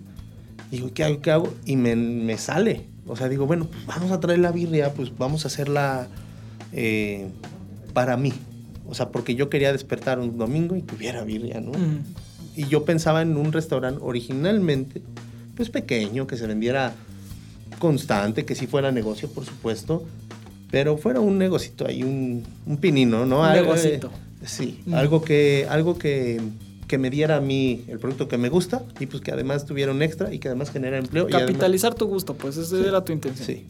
[0.70, 1.22] Digo, ¿qué hago?
[1.22, 1.54] ¿Qué hago?
[1.64, 2.84] Y me, sale.
[3.06, 6.08] O sea, digo, bueno, pues vamos a traer la birria, pues vamos a hacerla
[6.72, 7.28] eh,
[7.94, 8.34] para mí.
[8.86, 11.72] O sea, porque yo quería despertar un domingo y tuviera birria, ¿no?
[12.54, 15.00] Y yo pensaba en un restaurante originalmente,
[15.56, 16.92] pues pequeño, que se vendiera
[17.78, 20.04] constante, que sí fuera negocio, por supuesto,
[20.70, 23.42] pero fuera un negocito ahí, un, un pinino, ¿no?
[23.42, 24.10] Un negocito.
[24.44, 26.40] sí, algo que, algo que
[26.88, 29.92] que me diera a mí el producto que me gusta y pues que además tuviera
[29.92, 31.28] un extra y que además genera empleo.
[31.28, 33.46] Capitalizar tu gusto, pues esa era tu intención.
[33.46, 33.66] Sí,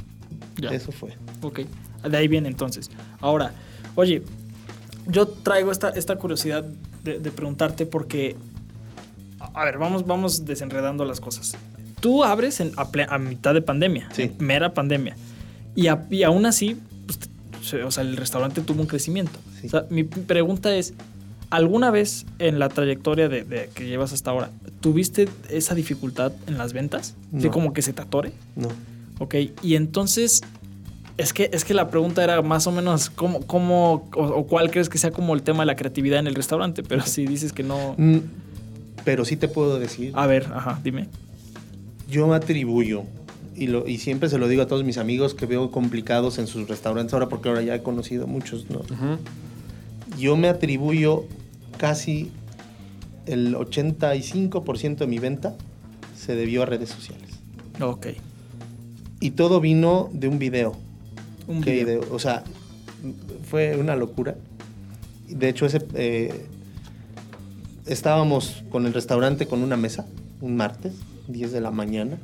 [0.57, 0.71] ya.
[0.71, 1.11] eso fue.
[1.43, 1.61] Ok,
[2.09, 2.91] de ahí viene entonces.
[3.21, 3.53] Ahora,
[3.97, 4.23] oye,
[5.09, 6.65] yo traigo esta, esta curiosidad
[7.05, 8.37] de, preguntarte porque,
[9.41, 11.57] a ver, vamos, vamos desenredando las cosas.
[12.01, 14.09] Tú abres en, a, mitad de pandemia,
[14.39, 15.17] mera pandemia,
[15.75, 19.39] y, y aún así, pues, o sea, el restaurante tuvo un crecimiento.
[19.65, 20.95] O sea, mi pregunta es,
[21.51, 26.73] ¿alguna vez en la trayectoria de, que llevas hasta ahora, tuviste esa dificultad en las
[26.73, 27.15] ventas?
[27.31, 28.33] ¿De como que se te atore?
[28.57, 28.69] No.
[29.19, 30.43] Ok, y entonces,
[31.17, 34.89] es que, es que la pregunta era más o menos cómo, cómo o, cuál crees
[34.89, 37.65] que sea como el tema de la creatividad en el restaurante, pero si dices que
[37.65, 37.95] no...
[37.99, 38.19] Mm,
[39.05, 40.13] pero sí te puedo decir.
[40.15, 41.09] A ver, ajá, dime.
[42.09, 43.05] Yo me atribuyo,
[43.55, 46.47] y, lo, y siempre se lo digo a todos mis amigos que veo complicados en
[46.47, 48.81] sus restaurantes ahora, porque ahora ya he conocido muchos, ¿no?
[50.19, 51.25] Yo me atribuyo
[51.77, 52.31] casi
[53.27, 55.55] el 85% de mi venta
[56.17, 57.29] se debió a redes sociales.
[57.81, 58.09] Ok.
[59.21, 60.77] Y todo vino de un video
[62.11, 62.45] o sea,
[63.49, 64.37] fue una locura.
[65.29, 66.47] De hecho, ese, eh,
[67.87, 70.07] estábamos con el restaurante con una mesa,
[70.41, 70.95] un martes,
[71.29, 72.19] 10 de la mañana.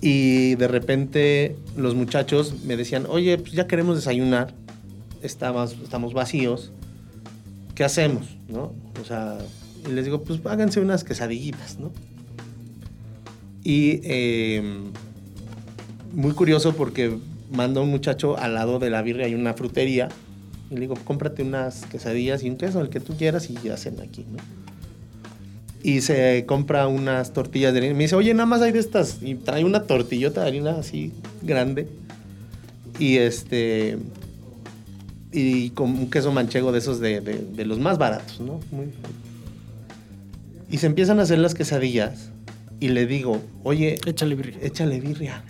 [0.00, 4.54] Y de repente los muchachos me decían, oye, pues ya queremos desayunar,
[5.22, 6.72] estamos, estamos vacíos,
[7.74, 8.36] ¿qué hacemos?
[8.48, 8.72] ¿No?
[9.00, 9.38] O sea,
[9.88, 11.90] y les digo, pues háganse unas quesadillitas, ¿no?
[13.62, 14.92] Y em,
[16.12, 17.18] muy curioso porque
[17.50, 20.08] manda un muchacho al lado de la birria hay una frutería
[20.70, 24.00] y le digo, cómprate unas quesadillas y un queso, el que tú quieras y hacen
[24.00, 24.63] aquí, ¿no?
[25.84, 27.94] Y se compra unas tortillas de harina.
[27.94, 29.18] Me dice, oye, nada más hay de estas.
[29.20, 31.86] Y trae una tortillota de harina así grande.
[32.98, 33.98] Y este.
[35.30, 38.60] Y con un queso manchego de esos de, de, los más baratos, ¿no?
[40.70, 42.30] y se empiezan a hacer las quesadillas.
[42.80, 44.00] Y le digo, oye.
[44.06, 44.58] Échale birria.
[44.62, 45.44] Échale birria.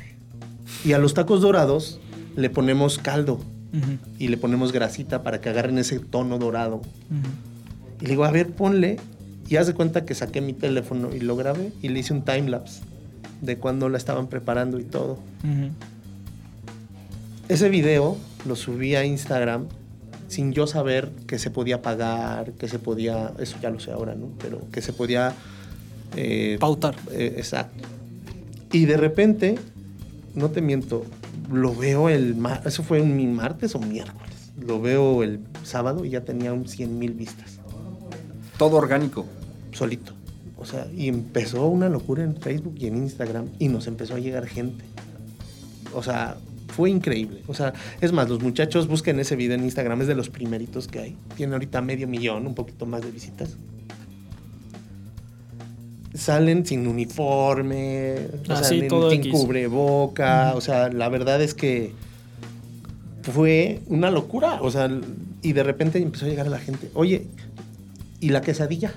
[0.85, 2.01] Y a los tacos dorados
[2.35, 3.39] le ponemos caldo
[4.19, 6.83] y le ponemos grasita para que agarren ese tono dorado.
[8.01, 8.99] Y le digo, a ver, ponle.
[9.49, 12.23] Y haz de cuenta que saqué mi teléfono y lo grabé y le hice un
[12.23, 12.81] time lapse
[13.41, 15.19] de cuando la estaban preparando y todo.
[17.49, 19.67] Ese video lo subí a Instagram
[20.29, 24.15] sin yo saber que se podía pagar, que se podía, eso ya lo sé ahora,
[24.15, 24.29] ¿no?
[24.41, 25.35] Pero que se podía...
[26.17, 26.95] Eh, Pautar.
[27.13, 27.85] Eh, exacto.
[28.73, 29.57] Y de repente
[30.35, 31.05] no te miento,
[31.53, 34.53] lo veo el eso fue mi martes o miércoles.
[34.59, 37.61] Lo veo el sábado y ya tenía un 100 mil vistas.
[38.59, 39.27] Todo orgánico.
[39.73, 40.13] Solito.
[40.57, 44.19] O sea, y empezó una locura en Facebook y en Instagram y nos empezó a
[44.19, 44.85] llegar gente.
[45.93, 46.37] O sea,
[46.69, 47.43] fue increíble.
[47.47, 50.89] O sea, es más, los muchachos busquen ese video en Instagram, es de los primeritos
[50.89, 51.17] que hay.
[51.37, 53.57] Tiene ahorita medio millón, un poquito más de visitas
[56.15, 61.93] salen sin uniforme, ah, sin cubreboca, o sea, la verdad es que
[63.23, 64.89] fue una locura, o sea,
[65.43, 67.27] y de repente empezó a llegar a la gente, oye,
[68.25, 68.95] ¿y la quesadilla?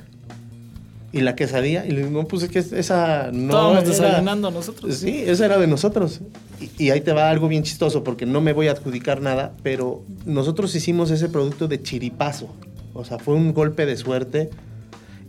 [1.12, 1.86] ¿Y la quesadilla?
[1.86, 4.96] Y le digo, no, pues es que esa no Estábamos desayunando nosotros.
[4.96, 6.22] Sí, esa era de nosotros.
[6.62, 9.52] Y, y, ahí te va algo bien chistoso, porque no me voy a adjudicar nada,
[9.64, 12.48] pero nosotros hicimos ese producto de chiripazo.
[12.94, 14.50] O sea, fue un golpe de suerte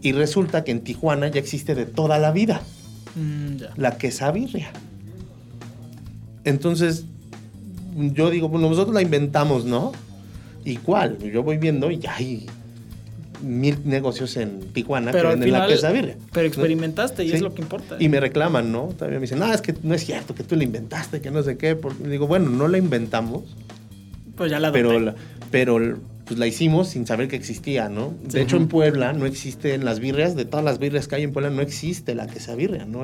[0.01, 2.63] y resulta que en Tijuana ya existe de toda la vida.
[3.17, 4.71] Mm, la quesabirria.
[6.45, 7.05] Entonces,
[7.97, 9.91] yo digo, bueno, nosotros la inventamos, ¿no?
[10.65, 11.19] ¿Y cuál?
[11.19, 12.47] Yo voy viendo y ya hay
[13.42, 16.16] mil negocios en Tijuana pero que venden la quesabirria.
[16.33, 17.96] Pero experimentaste y es lo que importa.
[17.98, 18.88] Y me reclaman, ¿no?
[18.96, 21.42] Todavía me dicen, no, es que no es cierto, que tú la inventaste, que no
[21.42, 21.77] sé qué.
[22.05, 23.44] Digo, bueno, no la inventamos.
[24.37, 25.14] Pues ya la pero,
[25.51, 25.98] pero
[26.29, 28.14] pues la hicimos sin saber que existía, ¿no?
[28.22, 31.33] De hecho, en Puebla no existen las birrias, de todas las birrias que hay en
[31.33, 33.03] Puebla no existe la quesabirria, ¿no?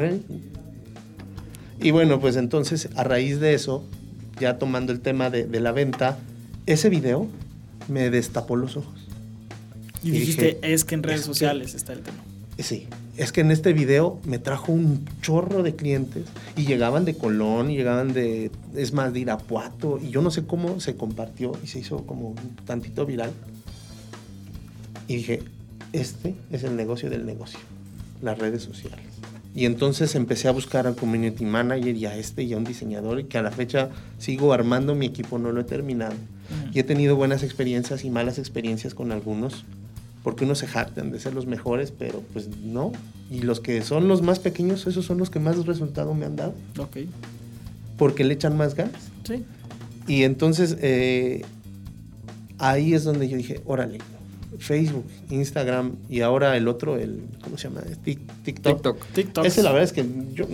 [1.80, 3.84] Y bueno, pues entonces, a raíz de eso,
[4.38, 6.18] ya tomando el tema de, la venta,
[6.66, 7.26] ese video
[7.88, 9.03] me destapó los ojos.
[10.04, 12.18] Y, dijiste, es que en redes sociales está el tema.
[12.58, 12.86] Sí,
[13.16, 16.24] es que en este video me trajo un chorro de clientes
[16.56, 20.44] y llegaban de Colón, y llegaban de, es más, de Irapuato, y yo no sé
[20.46, 23.32] cómo se compartió y se hizo como un tantito viral.
[25.08, 25.42] Y dije,
[25.92, 27.58] este es el negocio del negocio,
[28.22, 29.04] las redes sociales.
[29.54, 33.20] Y entonces empecé a buscar al community manager y a este y a un diseñador
[33.20, 36.14] y que a la fecha sigo armando mi equipo, no lo he terminado.
[36.72, 39.64] Y he tenido buenas experiencias y malas experiencias con algunos
[40.24, 42.92] porque unos se jactan de ser los mejores, pero pues no.
[43.30, 46.34] Y los que son los más pequeños, esos son los que más resultado me han
[46.34, 46.54] dado.
[46.78, 46.96] Ok.
[47.98, 49.10] Porque le echan más ganas.
[49.24, 49.44] Sí.
[50.08, 51.42] Y entonces eh,
[52.58, 53.98] ahí es donde yo dije, órale,
[54.58, 57.82] Facebook, Instagram y ahora el otro, el, ¿cómo se llama?
[58.02, 59.04] TikTok.
[59.12, 59.44] TikTok.
[59.44, 60.46] Ese la verdad es que yo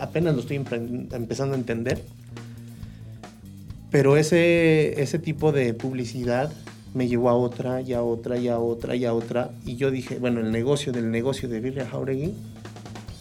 [0.00, 2.02] apenas lo estoy empezando a entender.
[3.90, 6.50] Pero ese, ese tipo de publicidad
[6.94, 9.50] me llevó a otra, y a otra, y a otra, y a otra.
[9.64, 12.34] Y yo dije, bueno, el negocio del negocio de Birria Jauregui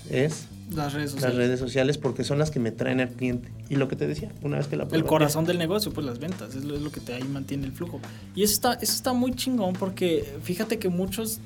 [0.09, 1.35] es las redes sociales.
[1.35, 3.49] Las redes sociales porque son las que me traen al cliente.
[3.69, 6.19] Y lo que te decía, una vez que la El corazón del negocio, pues las
[6.19, 7.99] ventas, es lo, que te ahí mantiene el flujo.
[8.35, 11.39] Y eso está, eso está muy chingón porque fíjate que muchos,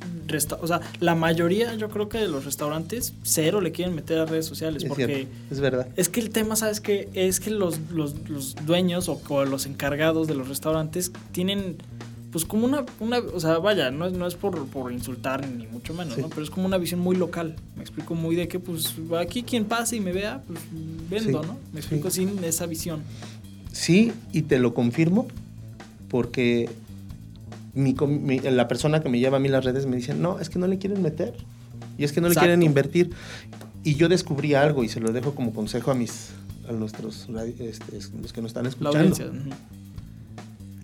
[0.60, 4.26] o sea, la mayoría yo creo que de los restaurantes cero le quieren meter a
[4.26, 4.84] redes sociales.
[4.84, 5.88] porque es verdad.
[5.96, 7.10] Es que el tema, ¿sabes qué?
[7.14, 11.78] Es que los, los, los dueños o, o los encargados de los restaurantes tienen
[12.34, 15.68] pues como una, una o sea, vaya, no es, no es por, por insultar ni
[15.68, 16.30] mucho menos, ¿no?
[16.30, 17.56] Pero es como una visión muy local.
[17.76, 20.60] Me explico muy de que, pues, aquí quien pase y me vea, pues
[21.12, 21.60] vendo, ¿no?
[21.72, 23.04] Me explico sin esa visión.
[23.72, 25.28] Sí, y te lo confirmo,
[26.10, 26.72] porque
[27.76, 27.94] mi,
[28.40, 30.66] la persona que me lleva a mí las redes me dice, no, es que no
[30.66, 31.36] le quieren meter.
[32.00, 33.12] Y es que no le quieren invertir.
[33.84, 36.32] Y yo descubrí algo y se lo dejo como consejo a mis
[36.68, 37.28] a nuestros
[37.60, 38.98] este, los que nos están escuchando.
[38.98, 39.32] La audiencia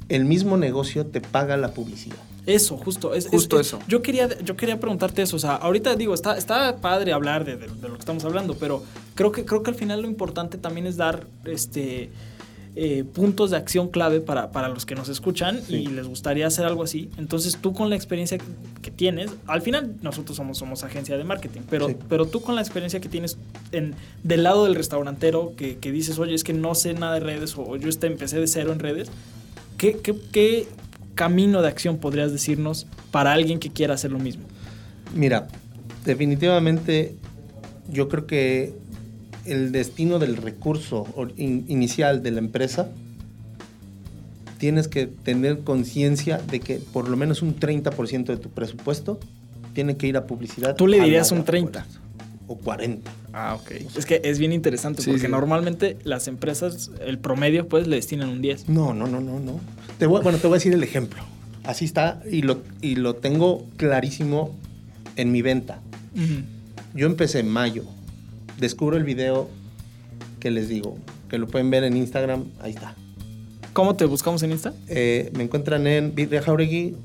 [0.10, 2.18] el mismo negocio te paga la publicidad.
[2.46, 3.14] Eso, justo.
[3.14, 3.80] Es, justo eso.
[3.88, 5.36] Yo quería, yo quería preguntarte eso.
[5.36, 8.84] O sea, ahorita digo, está, está padre hablar de, lo que estamos hablando, pero
[9.16, 12.10] creo que, creo que al final lo importante también es dar este.
[12.76, 16.66] Eh, puntos de acción clave para, para, los que nos escuchan y les gustaría hacer
[16.66, 17.10] algo así.
[17.18, 18.38] Entonces tú con la experiencia
[18.82, 22.62] que tienes, al final nosotros somos, somos agencia de marketing, pero, pero tú con la
[22.62, 23.38] experiencia que tienes
[23.72, 27.22] en, del lado del restaurantero, que, que dices, oye, es que no sé nada de
[27.22, 29.10] redes o yo este, empecé de cero en redes,
[29.80, 30.68] ¿Qué,
[31.16, 34.44] camino de acción podrías decirnos para alguien que quiera hacer lo mismo?
[35.16, 35.48] Mira,
[36.06, 37.16] definitivamente
[37.90, 38.74] yo creo que
[39.46, 42.90] el destino del recurso inicial de la empresa
[44.58, 49.18] tienes que tener conciencia de que por lo menos un 30% de tu presupuesto
[49.74, 50.76] tiene que ir a publicidad.
[50.76, 51.86] Tú le dirías un 30
[52.50, 53.10] o 40.
[53.32, 53.72] Ah, ok.
[53.96, 58.42] Es que es bien interesante porque normalmente las empresas, el promedio, pues le destinan un
[58.42, 58.68] 10.
[58.68, 59.60] No, no, no, no, no.
[60.00, 61.22] Te bueno, te voy a decir el ejemplo.
[61.64, 64.56] Así está y lo, y lo tengo clarísimo
[65.16, 65.80] en mi venta.
[66.96, 67.84] Yo empecé en mayo.
[68.60, 69.48] Descubro el video
[70.40, 70.98] que les digo,
[71.30, 72.46] que lo pueden ver en Instagram.
[72.62, 72.96] Ahí está.
[73.74, 74.74] ¿Cómo te buscamos en Insta?
[74.88, 76.96] Eh, me encuentran en Vidria Jauregui,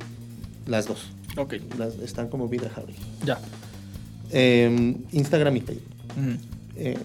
[0.67, 1.11] las dos.
[1.37, 1.55] Ok.
[2.03, 2.99] están como Vidria Jauregui.
[3.27, 3.39] Ya.
[4.37, 5.95] Em, Instagram y Facebook.
[6.77, 6.99] Eh,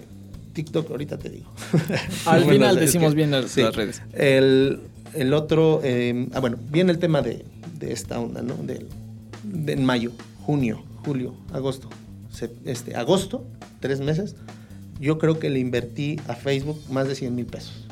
[0.54, 1.46] TikTok, ahorita te digo.
[2.26, 4.02] Al final decimos bien las, redes.
[4.14, 7.46] El, otro, em, ah, bueno, viene el tema de,
[7.82, 8.56] esta onda, ¿no?
[8.56, 8.86] De,
[9.72, 10.12] en mayo,
[10.42, 11.88] junio, julio, agosto.
[12.66, 13.46] este, agosto,
[13.80, 14.36] tres meses,
[15.00, 17.86] yo creo que le invertí a Facebook más de 100 mil pesos.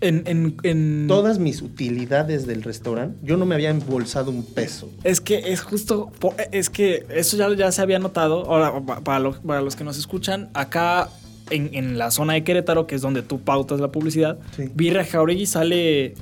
[0.00, 4.90] En, Todas mis utilidades del restaurante, yo no me había embolsado un peso.
[5.04, 6.12] Es que es justo,
[6.52, 8.44] es que eso ya, ya se había notado.
[8.44, 11.08] Ahora, para, para los que nos escuchan, acá
[11.50, 14.70] en, la zona de Querétaro, que es donde tú pautas la publicidad, sí.
[14.74, 16.14] Birra Jauregui sale...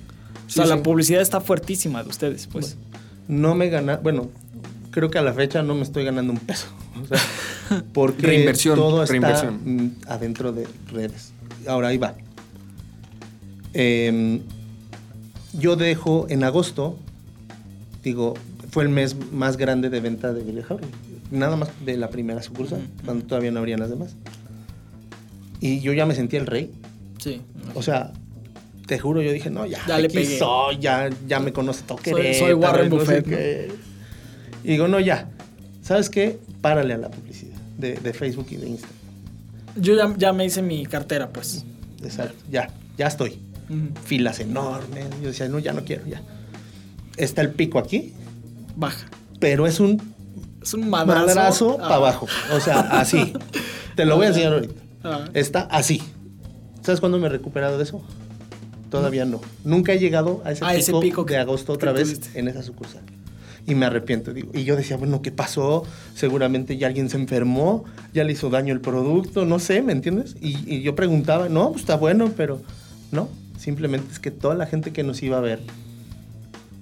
[0.46, 2.76] o sea, la publicidad está fuertísima de ustedes, pues.
[3.28, 3.96] no me gana...
[3.96, 4.30] Bueno,
[4.90, 6.66] creo que a la fecha no me estoy ganando un peso.
[6.94, 7.18] O sea,
[7.92, 9.52] porque reinversión, todo está
[10.06, 11.32] adentro de redes.
[11.66, 12.14] Ahora ahí va.
[13.74, 14.40] Em,
[15.52, 16.96] yo dejo en agosto,
[18.02, 18.34] digo,
[18.70, 20.62] fue el mes más grande de venta de Billy
[21.30, 24.14] Nada más de la primera sucursal, cuando todavía no habrían las demás.
[25.60, 26.70] Y yo ya me sentía el rey.
[27.18, 27.40] Sí.
[27.74, 28.12] O sea,
[28.86, 30.38] te juro, yo dije, no, ya, ya le pegué.
[30.38, 33.26] soy, ya, ya me conoce todo Soy, soy Warren Buffett.
[34.62, 35.30] Y digo, no, ya.
[35.82, 36.38] ¿Sabes qué?
[36.60, 38.98] Párale a la publicidad de, de Facebook y de Instagram.
[39.76, 41.64] Yo ya, ya, me hice mi cartera, pues.
[42.02, 43.38] Exacto, ya, ya estoy
[44.04, 45.06] filas enormes.
[45.20, 46.22] Yo decía, no, ya no quiero, ya.
[47.16, 48.12] Está el pico aquí.
[48.76, 49.06] Baja.
[49.40, 50.00] Pero es un,
[50.62, 52.26] es un madrazo, para abajo.
[52.52, 53.32] O sea, así.
[53.96, 54.74] Te lo voy a enseñar ahorita.
[55.04, 55.24] Ah.
[55.34, 56.02] Está así.
[56.82, 58.02] ¿Sabes cuándo me he recuperado de eso?
[58.90, 59.40] Todavía no.
[59.64, 63.02] Nunca he llegado a ese, pico, de agosto otra vez en esa sucursal.
[63.66, 64.50] Y me arrepiento, digo.
[64.52, 65.84] Y yo decía, bueno, ¿qué pasó?
[66.14, 70.36] Seguramente ya alguien se enfermó, ya le hizo daño el producto, no sé, ¿me entiendes?
[70.40, 72.60] Y, y yo preguntaba, no, pues está bueno, pero
[73.10, 73.28] no.
[73.58, 75.60] Simplemente es que toda la gente que nos iba a ver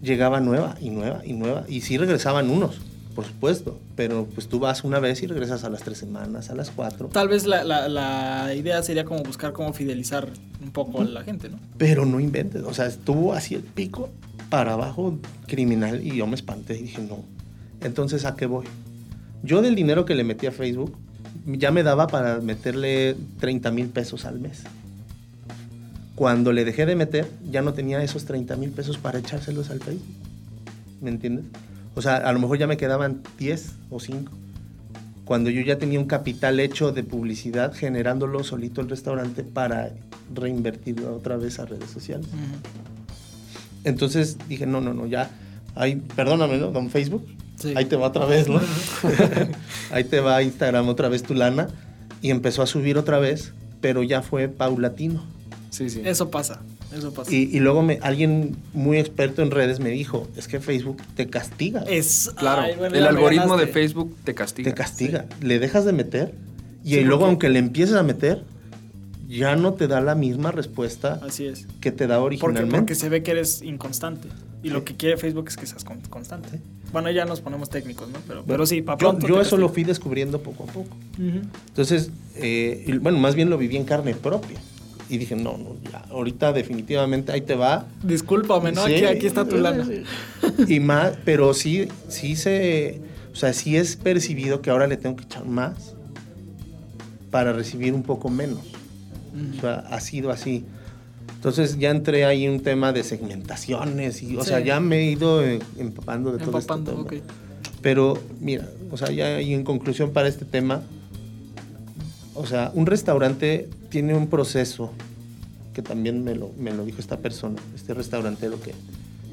[0.03, 1.65] llegaba nueva y nueva y nueva.
[1.69, 2.81] Y sí regresaban unos,
[3.15, 3.79] por supuesto.
[3.97, 7.09] Pero pues tú vas una vez y regresas a las tres semanas, a las cuatro.
[7.09, 10.29] Tal vez la, idea sería como buscar cómo fidelizar
[10.63, 11.59] un poco a la gente, ¿no?
[11.79, 12.63] Pero no inventes.
[12.65, 14.11] O sea, estuvo así el pico
[14.51, 17.25] para abajo criminal y yo me espanté y dije, no.
[17.81, 18.67] Entonces, ¿a qué voy?
[19.43, 20.97] Yo del dinero que le metí a Facebook
[21.47, 24.63] ya me daba para meterle 30 mil pesos al mes.
[26.15, 29.81] Cuando le dejé de meter, ya no tenía esos 30 mil pesos para echárselos al
[29.81, 30.33] Facebook.
[31.03, 31.45] ¿me entiendes?
[31.95, 34.33] O sea, a lo mejor ya me quedaban 10 o 5.
[35.27, 39.91] Cuando yo ya tenía un capital hecho de publicidad generándolo solito el restaurante para
[40.35, 42.27] reinvertirlo otra vez a redes sociales.
[43.85, 45.31] Entonces dije, no, no, no, ya,
[45.75, 46.71] ahí, perdóname, ¿no?
[46.71, 47.27] Don Facebook,
[47.75, 48.61] ahí te va otra vez, ¿no?
[49.91, 51.69] ahí te va Instagram otra vez tu lana.
[52.21, 55.25] Y empezó a subir otra vez, pero ya fue paulatino.
[55.73, 56.03] Sí, sí.
[56.05, 56.61] Eso pasa.
[56.95, 57.33] Eso pasa.
[57.33, 61.81] Y, luego me, alguien muy experto en redes me dijo, es que Facebook te castiga.
[61.89, 62.63] Es claro.
[62.65, 64.71] el algoritmo de Facebook te castiga.
[64.71, 65.25] Te castiga.
[65.41, 66.35] Le dejas de meter
[66.85, 68.45] y luego aunque le empieces a meter,
[69.27, 71.67] ya no te da la misma respuesta Así es.
[71.81, 72.67] que te da originalmente.
[72.67, 74.29] Porque, porque se ve que eres inconstante.
[74.63, 76.61] Y lo que quiere Facebook es que seas constante.
[76.93, 78.19] Bueno, ya nos ponemos técnicos, ¿no?
[78.29, 79.27] Pero, pero sí, pronto.
[79.27, 80.95] Yo, eso lo fui descubriendo poco a poco.
[81.19, 84.61] Entonces, eh, bueno, más bien lo viví en carne propia.
[85.13, 87.85] Y dije, no, no, ya, ahorita definitivamente ahí te va.
[88.03, 88.81] Discúlpame, ¿no?
[88.81, 89.87] aquí, aquí está tu lana.
[90.67, 92.99] Y más, pero sí, sí se,
[93.31, 95.95] o sea, sí es percibido que ahora le tengo que echar más
[97.31, 98.63] para recibir un poco menos.
[99.59, 100.65] O sea, ha sido así.
[101.35, 105.11] Entonces ya entré ahí en un tema de segmentaciones y, o sea, ya me he
[105.11, 105.43] ido
[105.77, 107.07] empapando de todo esto.
[107.83, 110.81] Pero mira, o sea, ya ahí en conclusión para este tema,
[112.33, 114.91] o sea, un restaurante tiene un proceso
[115.75, 118.73] que también me lo, me lo dijo esta persona, este restaurantero que,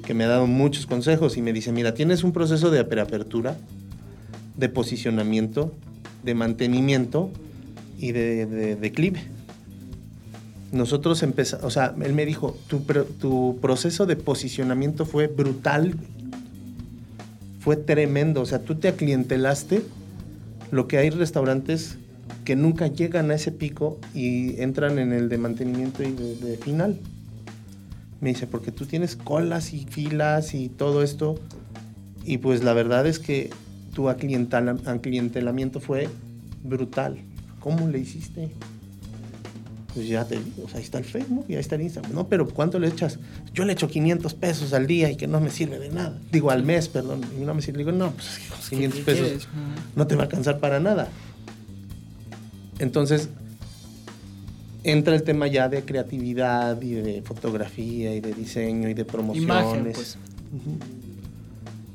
[0.05, 3.55] que me ha dado muchos consejos y me dice, mira, tienes un proceso de apertura,
[4.57, 5.73] de posicionamiento,
[6.23, 7.31] de mantenimiento
[7.97, 9.21] y de, de declive
[10.71, 12.79] nosotros empezamos, o sea, él me dijo, tu,
[13.19, 15.95] tu proceso de posicionamiento fue brutal,
[17.59, 19.83] fue tremendo, o sea, tú te aclientelaste,
[20.71, 21.97] lo que hay restaurantes
[22.45, 26.99] que nunca llegan a ese pico y entran en el de mantenimiento y de, final.
[28.21, 31.39] Me dice, porque tú tienes colas y filas y todo esto,
[32.25, 33.49] y pues la verdad es que
[33.93, 36.09] tu aclientelamiento fue
[36.63, 37.17] brutal.
[37.59, 38.51] ¿Cómo le hiciste?
[39.93, 42.13] pues ya te digo, ahí está el Facebook y ahí está el Instagram.
[42.13, 43.19] No, pero ¿cuánto le echas?
[43.53, 46.17] Yo le echo 500 pesos al día y que no me sirve de nada.
[46.31, 47.21] Digo, al mes, perdón.
[47.37, 47.79] Y no me sirve.
[47.79, 49.47] Digo, no, pues 500 pesos
[49.95, 51.09] no te va a alcanzar para nada.
[52.79, 53.29] Entonces,
[54.83, 59.95] entra el tema ya de creatividad y de fotografía y de diseño y de promociones.
[59.95, 60.17] Pues.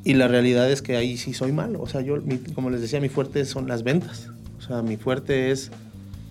[0.05, 1.81] Y la realidad es que ahí sí soy malo.
[1.81, 2.17] O sea, yo,
[2.55, 4.29] como les decía, mi fuerte son las ventas.
[4.59, 5.71] O sea, mi fuerte es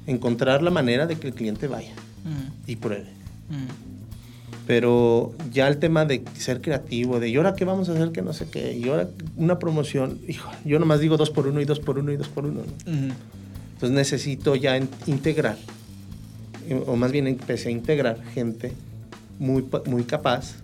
[0.05, 1.93] encontrar la manera de que el cliente vaya
[2.23, 2.69] mm.
[2.69, 3.09] y pruebe.
[3.49, 3.93] Mm.
[4.67, 8.11] Pero ya el tema de ser creativo, de ¿y ahora qué vamos a hacer?
[8.11, 8.77] Que no sé qué.
[8.77, 12.11] Y ahora una promoción, hijo, yo nomás digo dos por uno y dos por uno
[12.11, 12.61] y dos por uno.
[13.73, 15.57] Entonces necesito ya integrar,
[16.69, 18.73] eh, o más bien empecé a integrar gente
[19.39, 20.55] muy, muy capaz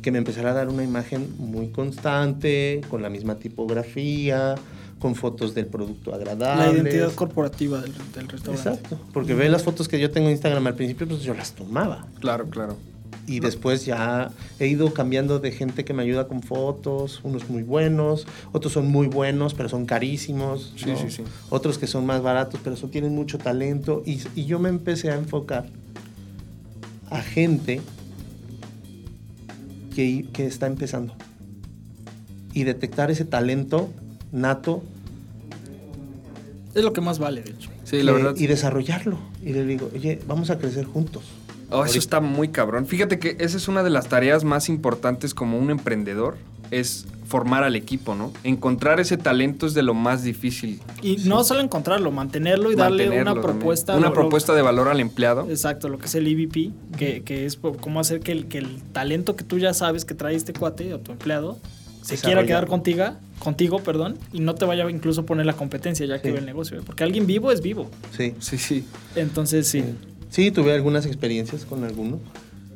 [0.00, 4.54] que me empezara a dar una imagen muy constante, con la misma tipografía,
[4.98, 6.66] con fotos del producto agradable.
[6.66, 7.92] La identidad corporativa del,
[8.28, 8.50] restaurante.
[8.50, 11.52] Exacto, porque ve las fotos que yo tengo en Instagram al principio, pues yo las
[11.52, 12.06] tomaba.
[12.20, 12.76] Claro, claro.
[13.26, 17.62] Y después ya he ido cambiando de gente que me ayuda con fotos, unos muy
[17.62, 20.72] buenos, otros son muy buenos, pero son carísimos.
[20.76, 21.22] Sí, sí, sí.
[21.48, 24.02] Otros que son más baratos, pero son, tienen mucho talento.
[24.04, 25.66] Y, y yo me empecé a enfocar
[27.08, 27.80] a gente
[29.94, 31.14] que, que está empezando.
[32.52, 33.90] Y detectar ese talento
[34.32, 34.82] nato.
[36.74, 37.70] Es lo que más vale, de hecho.
[37.84, 38.34] Sí, la verdad.
[38.36, 39.18] Y desarrollarlo.
[39.42, 41.24] Y le digo, oye, vamos a crecer juntos.
[41.70, 42.86] Oh, eso está muy cabrón.
[42.86, 46.36] Fíjate que esa es una de las tareas más importantes como un emprendedor,
[46.70, 48.32] es formar al equipo, ¿no?
[48.42, 50.80] Encontrar ese talento es de lo más difícil.
[51.00, 53.96] Y no solo encontrarlo, mantenerlo y darle una propuesta.
[53.96, 55.48] Una propuesta de valor al empleado.
[55.48, 58.82] Exacto, lo que es el EVP, que, que es cómo hacer que el, que el
[58.92, 61.58] talento que tú ya sabes que trae este cuate o tu empleado
[62.02, 63.04] se quiera quedar contigo,
[63.38, 66.46] contigo, perdón, y no te vaya a incluso poner la competencia ya que ve el
[66.46, 67.90] negocio, porque alguien vivo es vivo.
[68.16, 68.84] Sí, sí, sí.
[69.14, 69.84] Entonces, sí.
[70.30, 72.20] Sí, tuve algunas experiencias con algunos,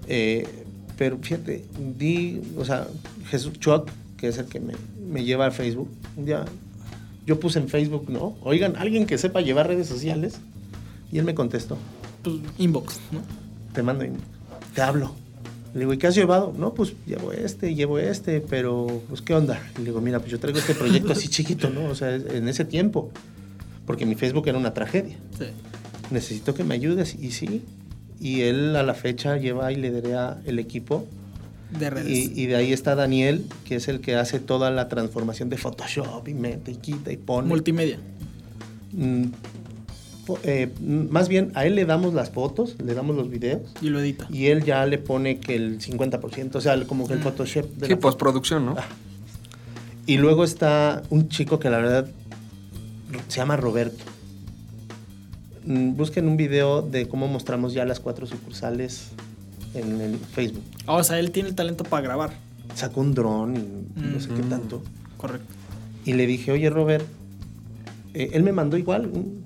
[0.09, 0.47] eh,
[0.99, 1.65] pero fíjate,
[1.99, 2.89] di, o sea,
[3.29, 5.89] Jesús Chuck, que es el que me, lleva a Facebook,
[6.25, 6.45] ya,
[7.27, 8.37] yo puse en Facebook, ¿no?
[8.43, 10.41] Oigan, alguien que sepa llevar redes sociales,
[11.13, 11.79] y él me contestó.
[12.23, 13.21] Pues, inbox, ¿no?
[13.73, 14.25] Te mando inbox,
[14.75, 15.15] te hablo
[15.75, 16.55] le digo, ¿y qué has llevado?
[16.57, 19.61] No, pues llevo este, llevo este, pero pues ¿qué onda?
[19.77, 21.87] le digo, mira, pues yo traigo este proyecto así chiquito, ¿no?
[21.87, 23.11] O sea, en ese tiempo,
[23.85, 25.17] porque mi Facebook era una tragedia.
[25.37, 25.47] Sí.
[26.11, 27.63] Necesito que me ayudes y sí.
[28.21, 31.07] Y él a la fecha lleva y lidera el equipo.
[31.79, 32.31] De redes.
[32.35, 36.29] Y, de ahí está Daniel, que es el que hace toda la transformación de Photoshop
[36.29, 37.49] y mete y quita y pone.
[37.49, 37.99] Multimedia.
[38.93, 39.25] Mm,
[40.45, 43.63] eh, más bien a él le damos las fotos, le damos los videos.
[43.83, 44.27] Y lo edita.
[44.31, 47.23] Y él ya le pone que el 50%, o sea, como que el mm.
[47.23, 47.67] Photoshop.
[47.75, 48.77] De sí, postproducción, ¿no?
[48.79, 48.85] Ah,
[50.07, 52.09] Y luego está un chico que la verdad
[53.29, 54.14] se llama Roberto.
[55.67, 59.11] Mm, busquen un video de cómo mostramos ya las cuatro sucursales
[59.75, 60.63] en el Facebook.
[60.87, 62.33] Ah, o sea, él tiene el talento para grabar.
[62.75, 64.83] Sacó un dron y no sé qué tanto.
[65.17, 65.47] Correcto.
[66.05, 67.07] Y le dije, oye, Robert,
[68.13, 69.45] eh, él me mandó igual un,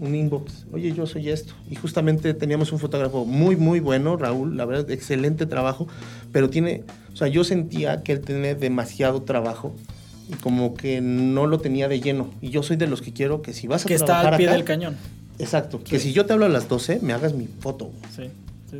[0.00, 0.66] un inbox.
[0.72, 1.54] Oye, yo soy esto.
[1.68, 5.88] Y justamente teníamos un fotógrafo muy, muy bueno, Raúl, la verdad, excelente trabajo,
[6.32, 9.74] pero tiene, o sea, yo sentía que él tenía demasiado trabajo
[10.42, 12.30] como que no lo tenía de lleno.
[12.40, 14.48] Y yo soy de los que quiero que si vas a que está al pie
[14.48, 14.96] del cañón.
[15.38, 17.90] Exacto, que si yo te hablo a las 12, me hagas mi foto.
[18.14, 18.30] Sí.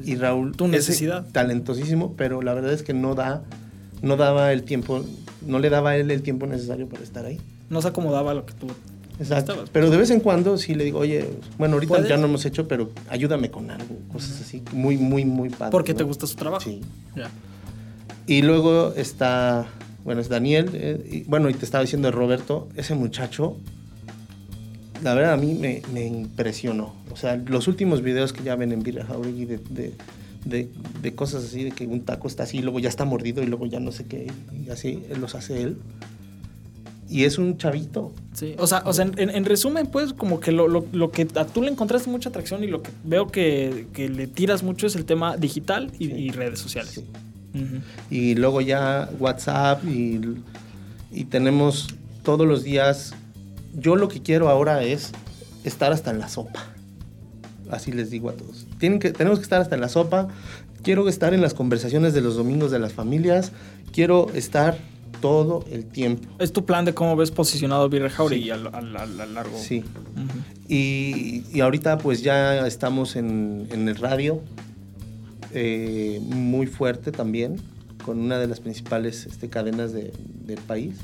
[0.05, 1.27] Y Raúl, tu necesidad.
[1.33, 3.43] talentosísimo, pero la verdad es que no da,
[4.03, 5.05] no daba el tiempo,
[5.47, 7.41] no le daba a él el tiempo necesario para estar ahí.
[7.71, 8.67] No se acomodaba a lo que tú
[9.19, 9.65] Exacto.
[9.73, 11.29] Pero de vez en cuando sí le digo, oye,
[11.59, 15.49] bueno, ahorita ya no hemos hecho, pero ayúdame con algo, cosas así, muy, muy, muy
[15.49, 15.71] padre.
[15.71, 16.65] Porque te gusta su trabajo.
[16.65, 16.81] Sí.
[18.27, 19.67] Y luego está,
[20.07, 23.59] bueno, es Daniel, eh, y, bueno, y te estaba diciendo de Roberto, ese muchacho,
[25.03, 26.95] la verdad a mí me, me, impresionó.
[27.13, 29.93] O sea, los últimos videos que ya ven en Villa Jauregui de, de,
[30.45, 30.71] de,
[31.03, 33.47] de, cosas así, de que un taco está así, y luego ya está mordido y
[33.47, 34.33] luego ya no sé qué,
[34.65, 35.77] y así los hace él
[37.09, 38.13] y es un chavito.
[38.33, 41.63] Sí, o sea, o sea en, resumen, pues, como que lo, lo, que a tú
[41.63, 45.05] le encontraste mucha atracción y lo que veo que, que le tiras mucho es el
[45.05, 46.93] tema digital y, redes sociales.
[46.95, 47.05] Sí.
[48.11, 50.21] Y luego ya WhatsApp y,
[51.13, 51.89] y tenemos
[52.23, 53.15] todos los días.
[53.75, 55.13] Yo lo que quiero ahora es
[55.65, 56.65] estar hasta en la sopa.
[57.71, 58.67] Así les digo a todos.
[58.79, 60.29] Tienen que, tenemos que estar hasta en la sopa.
[60.83, 63.53] Quiero estar en las conversaciones de los domingos de las familias.
[63.93, 64.79] Quiero estar
[65.21, 66.29] todo el tiempo.
[66.39, 69.59] ¿Es tu plan de cómo ves posicionado Birre Jauregui a, lo largo?
[69.59, 69.83] Sí.
[70.69, 74.41] y, ahorita pues ya estamos en, el radio,
[75.59, 77.57] eh, muy fuerte también,
[78.05, 80.97] con una de las principales este, cadenas del país.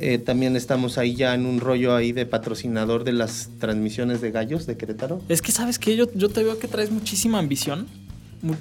[0.00, 4.32] Eh, también estamos ahí ya en un rollo ahí de patrocinador de las transmisiones de
[4.32, 5.22] gallos de Querétaro.
[5.28, 7.86] Es que sabes que yo, yo te veo que traes muchísima ambición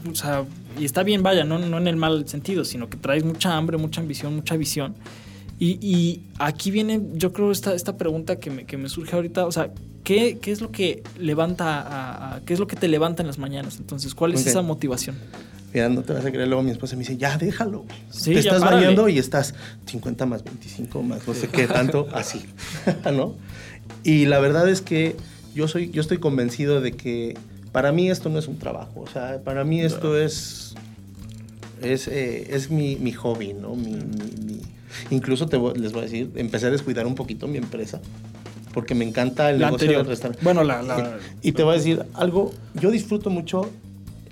[0.09, 0.45] o sea,
[0.79, 3.77] y está bien, vaya, no, no en el mal sentido, sino que traes mucha hambre,
[3.77, 4.95] mucha ambición, mucha visión.
[5.63, 9.45] Y, y aquí viene, yo creo, esta, esta pregunta que me, que me surge ahorita,
[9.45, 9.71] o sea,
[10.03, 13.37] ¿qué, ¿qué, es lo que levanta, a, qué es lo que te levanta en las
[13.37, 13.77] mañanas?
[13.77, 15.15] Entonces, ¿cuál es esa motivación?
[15.73, 17.85] Mira, no te vas a creer, luego mi esposa me dice, ya déjalo.
[18.09, 19.55] Sí, te estás bañando y estás
[19.85, 22.43] 50 más 25 más no sé qué tanto, así,
[23.13, 23.33] ¿no?
[24.03, 25.15] Y la verdad es que
[25.55, 27.37] yo, soy, yo estoy convencido de que
[27.71, 30.75] para mí esto no es un trabajo, o sea, para mí esto es,
[31.81, 33.77] es, eh, es mi, mi, hobby, ¿no?
[33.77, 33.93] Mi,
[35.09, 38.01] incluso te les voy a decir, empecé a descuidar un poquito mi empresa
[38.73, 40.43] porque me encanta el negocio del restaurante.
[40.43, 43.69] Bueno, la, Y te voy a decir algo, yo disfruto mucho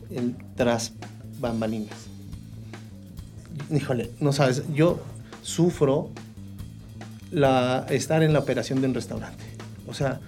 [0.09, 0.93] el tras
[1.39, 1.95] bambalinas.
[3.72, 4.99] Híjole, no sabes, yo
[5.43, 6.09] sufro
[7.30, 9.43] la, estar en la operación de un restaurante.
[9.88, 10.20] O sea,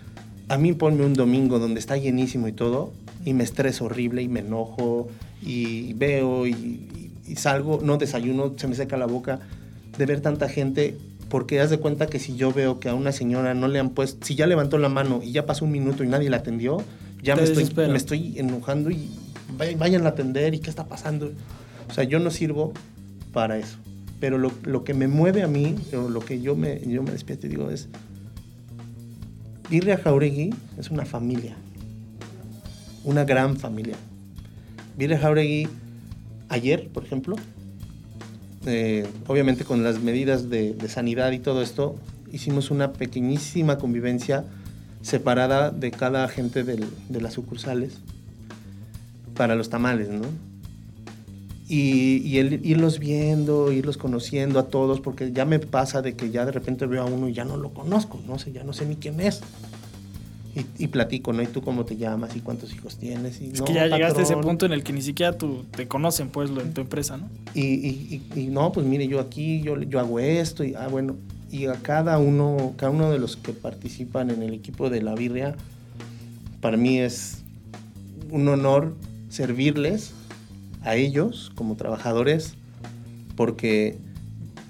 [0.47, 2.93] a mí ponme un domingo donde está llenísimo y todo,
[3.25, 5.07] y me estreso horrible y me enojo
[5.41, 9.39] y veo y, salgo, no desayuno, se me seca la boca
[9.97, 10.97] de ver tanta gente
[11.29, 13.89] porque haz de cuenta que si yo veo que a una señora no le han
[13.89, 16.83] puesto, si ya levantó la mano y ya pasó un minuto y nadie la atendió,
[17.21, 19.09] ya me estoy, me estoy, enojando y
[19.77, 21.31] vayan a atender y qué está pasando.
[21.89, 22.73] O sea, yo no sirvo
[23.31, 23.77] para eso.
[24.19, 27.11] Pero lo, lo que me mueve a mí, o lo que yo me, yo me
[27.11, 27.89] despierto y digo es,
[29.69, 31.55] Birria Jauregui es una familia
[33.03, 33.95] una gran familia.
[34.97, 35.67] Vire Jauregui,
[36.49, 37.35] ayer, por ejemplo,
[38.65, 41.95] eh, obviamente con las medidas de, sanidad y todo esto,
[42.31, 44.45] hicimos una pequeñísima convivencia
[45.01, 47.99] separada de cada agente de las sucursales
[49.35, 50.25] para los tamales, ¿no?
[51.67, 56.45] Y, el, irlos viendo, irlos conociendo a todos, porque ya me pasa de que ya
[56.45, 58.85] de repente veo a uno y ya no lo conozco, no sé, ya no sé
[58.85, 59.41] ni quién es
[60.55, 61.41] y, platico, ¿no?
[61.41, 63.41] ¿Y tú cómo te llamas y cuántos hijos tienes?
[63.41, 65.87] Y, es que ya llegaste a ese punto en el que ni siquiera tú te
[65.87, 67.27] conocen, pues, lo, en tu empresa, ¿no?
[67.55, 71.15] Y, y, no, pues mire, yo aquí, yo, yo hago esto, y ah, bueno,
[71.51, 75.15] y a cada uno, cada uno de los que participan en el equipo de la
[75.15, 75.55] birria,
[76.61, 77.43] para mí es
[78.29, 78.95] un honor
[79.29, 80.13] servirles
[80.83, 82.53] a ellos como trabajadores,
[83.35, 83.97] porque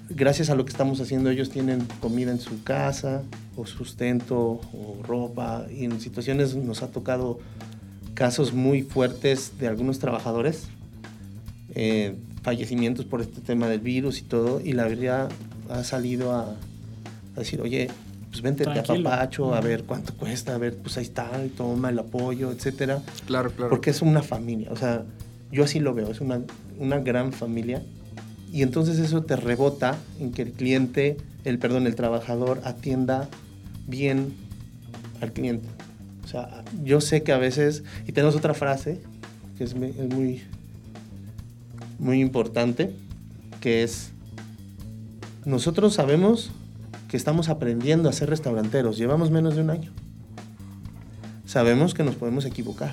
[0.08, 3.22] gracias a lo que estamos haciendo ellos tienen comida en su casa,
[3.56, 4.38] o sustento
[4.72, 5.66] o ropa.
[5.70, 7.38] Y en situaciones nos ha tocado
[8.14, 10.66] casos muy fuertes de algunos trabajadores,
[11.74, 15.28] eh, fallecimientos por este tema del virus y todo, y la verdad
[15.70, 16.54] ha salido a,
[17.36, 17.88] decir, oye,
[18.30, 21.98] pues vente a papacho, a ver cuánto cuesta, a ver, pues ahí está, toma el
[21.98, 23.02] apoyo, etcétera.
[23.26, 23.70] Claro, claro.
[23.70, 25.04] Porque es una familia, o sea,
[25.50, 26.40] yo así lo veo, es una,
[26.78, 27.82] una gran familia
[28.54, 33.28] Y entonces eso te rebota en que el cliente, el perdón, el trabajador atienda
[33.88, 34.32] bien
[35.20, 35.66] al cliente.
[36.22, 39.00] O sea, yo sé que a veces, y tenemos otra frase
[39.58, 40.44] que es, muy,
[41.98, 42.94] muy importante,
[43.60, 44.12] que es,
[45.44, 46.52] nosotros sabemos
[47.08, 49.90] que estamos aprendiendo a ser restauranteros, llevamos menos de un año.
[51.44, 52.92] Sabemos que nos podemos equivocar,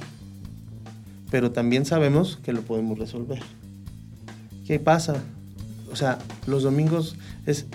[1.29, 3.43] pero también sabemos que lo podemos resolver.
[4.65, 5.21] ¿Qué pasa?
[5.91, 7.15] O sea, los domingos
[7.45, 7.65] es,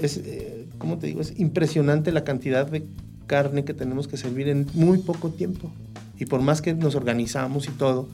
[0.00, 1.20] es eh, ¿cómo te digo?
[1.20, 2.86] Es impresionante la cantidad de
[3.26, 5.70] carne que tenemos que servir en muy poco tiempo.
[6.18, 8.08] Y por más que nos organizamos y todo,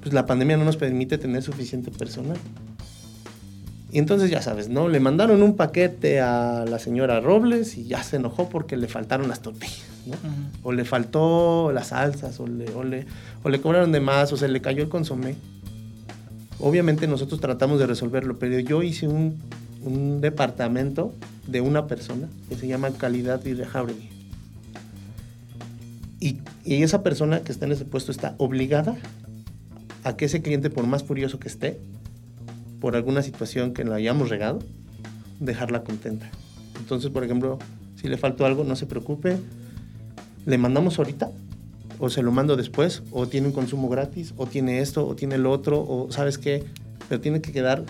[0.00, 2.38] pues la pandemia no nos permite tener suficiente personal.
[3.92, 4.88] Y entonces ya sabes, ¿no?
[4.88, 9.28] Le mandaron un paquete a la señora Robles y ya se enojó porque le faltaron
[9.28, 10.16] las tortillas, ¿no?
[10.64, 13.06] O le faltó las salsas, o le, o, le,
[13.44, 15.36] o le cobraron de más, o se le cayó el consomé.
[16.58, 19.38] Obviamente nosotros tratamos de resolverlo, pero yo hice un,
[20.20, 21.14] departamento
[21.46, 24.10] de una persona que se llama Calidad y Jauregui.
[26.18, 28.96] Y, esa persona que está en ese puesto está obligada
[30.02, 31.78] a que ese cliente, por más furioso que esté,
[32.80, 34.58] por alguna situación que la hayamos regado,
[35.38, 36.28] dejarla contenta.
[36.80, 37.60] Entonces, por ejemplo,
[37.94, 39.38] si le faltó algo, no se preocupe,
[40.46, 41.30] le mandamos ahorita,
[41.98, 45.38] o se lo mando después, o tiene un consumo gratis, o tiene esto, o tiene
[45.38, 46.64] lo otro, o sabes qué,
[47.08, 47.84] pero tiene que quedar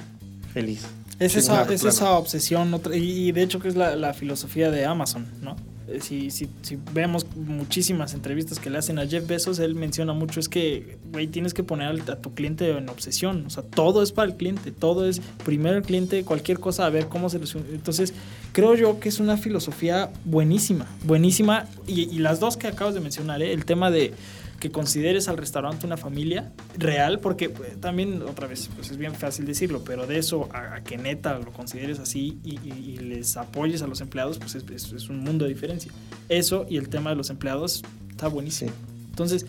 [0.53, 0.83] feliz.
[1.19, 5.27] Es, esa, es esa obsesión, y de hecho que es la, la filosofía de Amazon,
[5.41, 5.57] ¿no?
[5.89, 10.13] Eh, si, si, si, vemos muchísimas entrevistas que le hacen a Jeff Bezos, él menciona
[10.15, 13.45] mucho es que, güey, tienes que poner a tu cliente en obsesión.
[13.47, 16.91] O sea, todo es para el cliente, todo es primero el cliente, cualquier cosa, a
[16.91, 17.75] ver cómo se resuelve.
[17.75, 18.15] Entonces,
[18.53, 21.67] creo yo que es una filosofía buenísima, buenísima.
[21.87, 23.53] Y, las dos que acabas de mencionar, ¿eh?
[23.53, 24.13] el tema de
[24.59, 29.15] que consideres al restaurante una familia real, porque pues, también, otra vez, pues es bien
[29.15, 32.57] fácil decirlo, pero de eso a, que neta lo consideres así y,
[32.97, 35.93] les apoyes a los empleados, pues es, es, un mundo de diferencia.
[36.29, 38.73] Eso y el tema de los empleados está buenísimo.
[39.11, 39.47] Entonces,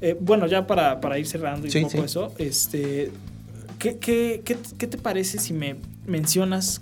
[0.00, 3.12] eh, bueno, ya para, para, ir cerrando y un poco eso, este,
[3.78, 5.76] ¿qué, qué, qué, qué te parece si me
[6.06, 6.80] mencionas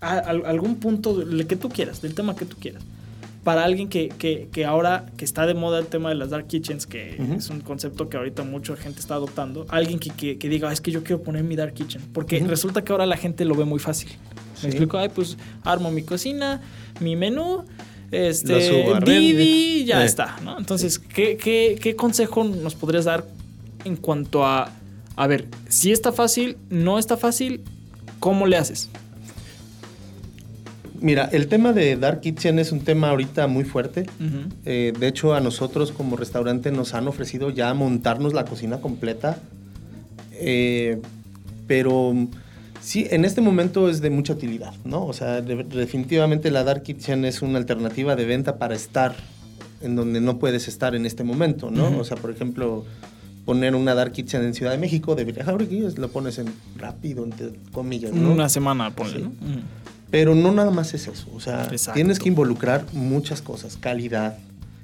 [0.00, 2.82] algún punto que tú quieras, del tema que tú quieras?
[3.44, 6.46] Para alguien que, que, que, ahora que está de moda el tema de las dark
[6.46, 10.70] kitchens, que es un concepto que ahorita mucha gente está adoptando, alguien que, que diga,
[10.72, 13.54] es que yo quiero poner mi dark kitchen, porque resulta que ahora la gente lo
[13.54, 14.10] ve muy fácil.
[14.62, 16.60] Me explico, ay, pues armo mi cocina,
[17.00, 17.64] mi menú,
[18.10, 20.58] este, Didi, ya está, ¿no?
[20.58, 23.24] Entonces, ¿qué, qué, qué consejo nos podrías dar
[23.84, 24.70] en cuanto a,
[25.16, 27.62] a ver, si está fácil, no está fácil,
[28.18, 28.90] ¿cómo le haces?
[31.00, 34.06] Mira, el tema de Dark Kitchen es un tema ahorita muy fuerte.
[34.64, 39.38] Eh, de hecho, a nosotros como restaurante nos han ofrecido ya montarnos la cocina completa.
[40.32, 41.00] Eh,
[41.66, 42.14] pero
[42.80, 45.06] sí, en este momento es de mucha utilidad, ¿no?
[45.06, 49.14] O sea, definitivamente la Dark Kitchen es una alternativa de venta para estar
[49.80, 51.98] en donde no puedes estar en este momento, ¿no?
[51.98, 52.84] O sea, por ejemplo,
[53.46, 57.52] poner una Dark Kitchen en Ciudad de México de Villajauregui, lo pones en rápido, entre
[57.72, 58.32] comillas, ¿no?
[58.32, 59.32] Una semana, ponle, ¿no?
[60.10, 61.28] Pero no nada más es eso.
[61.34, 63.76] O sea, tienes que involucrar muchas cosas.
[63.76, 64.38] Calidad.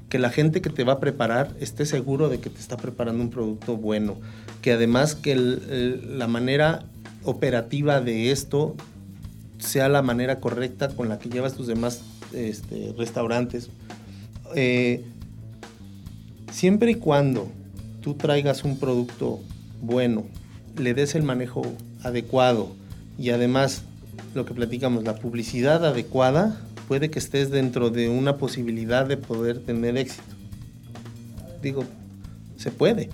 [0.08, 3.22] Que la gente que te va a preparar esté seguro de que te está preparando
[3.22, 4.16] un producto bueno.
[4.62, 6.84] Que además que la manera
[7.24, 8.76] operativa de esto
[9.58, 12.02] sea la manera correcta con la que llevas tus demás
[12.32, 13.68] este, restaurantes.
[14.54, 15.04] Eh,
[16.52, 17.48] siempre y cuando
[18.00, 19.40] tú traigas un producto
[19.82, 20.24] bueno,
[20.78, 21.62] le des el manejo
[22.02, 22.68] adecuado
[23.18, 23.82] y además
[24.34, 29.58] lo que platicamos, la publicidad adecuada, puede que estés dentro de una posibilidad de poder
[29.58, 30.22] tener éxito.
[31.62, 31.84] Digo,
[32.56, 33.10] se puede,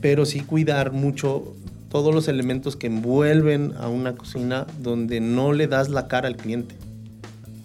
[0.00, 1.54] pero sí cuidar mucho
[1.90, 6.36] todos los elementos que envuelven a una cocina donde no le das la cara al
[6.36, 6.74] cliente.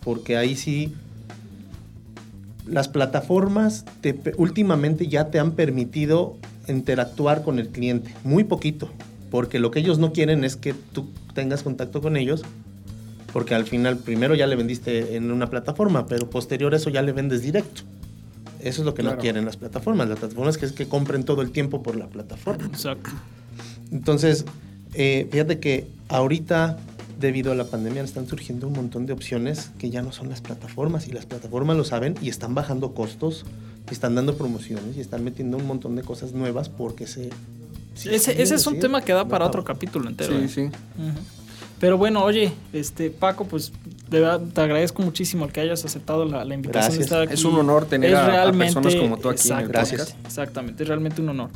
[0.04, 0.94] Porque ahí sí,
[2.66, 3.86] las plataformas
[4.38, 6.38] últimamente ya te han permitido
[6.68, 8.90] interactuar con el cliente, muy poquito,
[9.30, 12.44] porque lo que ellos no quieren es que tú tengas contacto con ellos,
[13.34, 17.02] porque al final primero ya le vendiste en una plataforma, pero posterior a eso ya
[17.02, 17.84] le vendes directo.
[18.60, 20.08] Eso es lo que no quieren las plataformas.
[20.08, 22.66] Las plataformas que es que compren todo el tiempo por la plataforma.
[22.66, 23.10] Exacto.
[23.92, 24.46] Entonces,
[24.94, 26.78] eh, fíjate que ahorita,
[27.20, 30.42] debido a la pandemia, están surgiendo un montón de opciones que ya no son las
[30.42, 31.08] plataformas.
[31.08, 33.46] Y las plataformas lo saben y están bajando costos,
[33.90, 37.30] están dando promociones y están metiendo un montón de cosas nuevas porque se
[37.96, 40.38] ese, es un tema que da para otro capítulo entero.
[40.38, 40.48] Sí, ¿eh?
[40.48, 40.70] sí.
[41.80, 43.72] Pero bueno, oye, este Paco, pues
[44.08, 47.34] de verdad te agradezco muchísimo el que hayas aceptado la, invitación de estar aquí.
[47.34, 50.16] Es un honor tener a, personas como tú aquí en el Gracias.
[50.24, 51.50] Exactamente, es realmente un honor.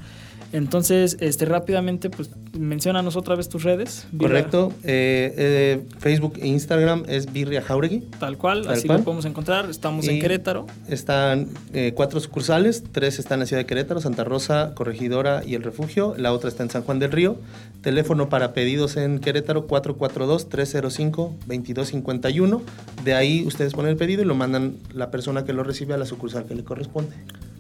[0.52, 4.08] Entonces, este, rápidamente, pues, mencionanos otra vez tus redes.
[4.18, 4.72] Correcto.
[4.84, 8.00] Eh, eh, Facebook e Instagram es Birria Jauregui.
[8.20, 9.70] Tal cual, así lo podemos encontrar.
[9.70, 10.66] Estamos en Querétaro.
[10.88, 15.56] Están eh, cuatro sucursales, tres están en la ciudad de Querétaro, Santa Rosa, Corregidora y
[15.56, 16.14] El Refugio.
[16.18, 17.38] La otra está en San Juan del Río.
[17.82, 22.62] Teléfono para pedidos en Querétaro 442-305-2251.
[23.04, 25.98] De ahí ustedes ponen el pedido y lo mandan la persona que lo recibe a
[25.98, 27.16] la sucursal que le corresponde.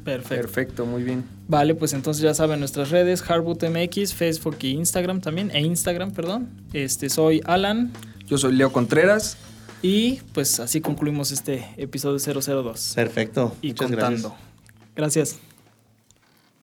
[0.05, 0.35] Perfecto.
[0.35, 1.25] Perfecto, muy bien.
[1.47, 6.47] Vale, pues entonces ya saben nuestras redes, MX, Facebook y Instagram también, e Instagram, perdón.
[6.73, 7.91] Este, soy Alan.
[8.27, 9.37] Yo soy Leo Contreras.
[9.81, 12.93] Y pues así concluimos este episodio 002.
[12.95, 13.55] Perfecto.
[13.61, 14.35] Y contando.
[14.95, 15.39] gracias.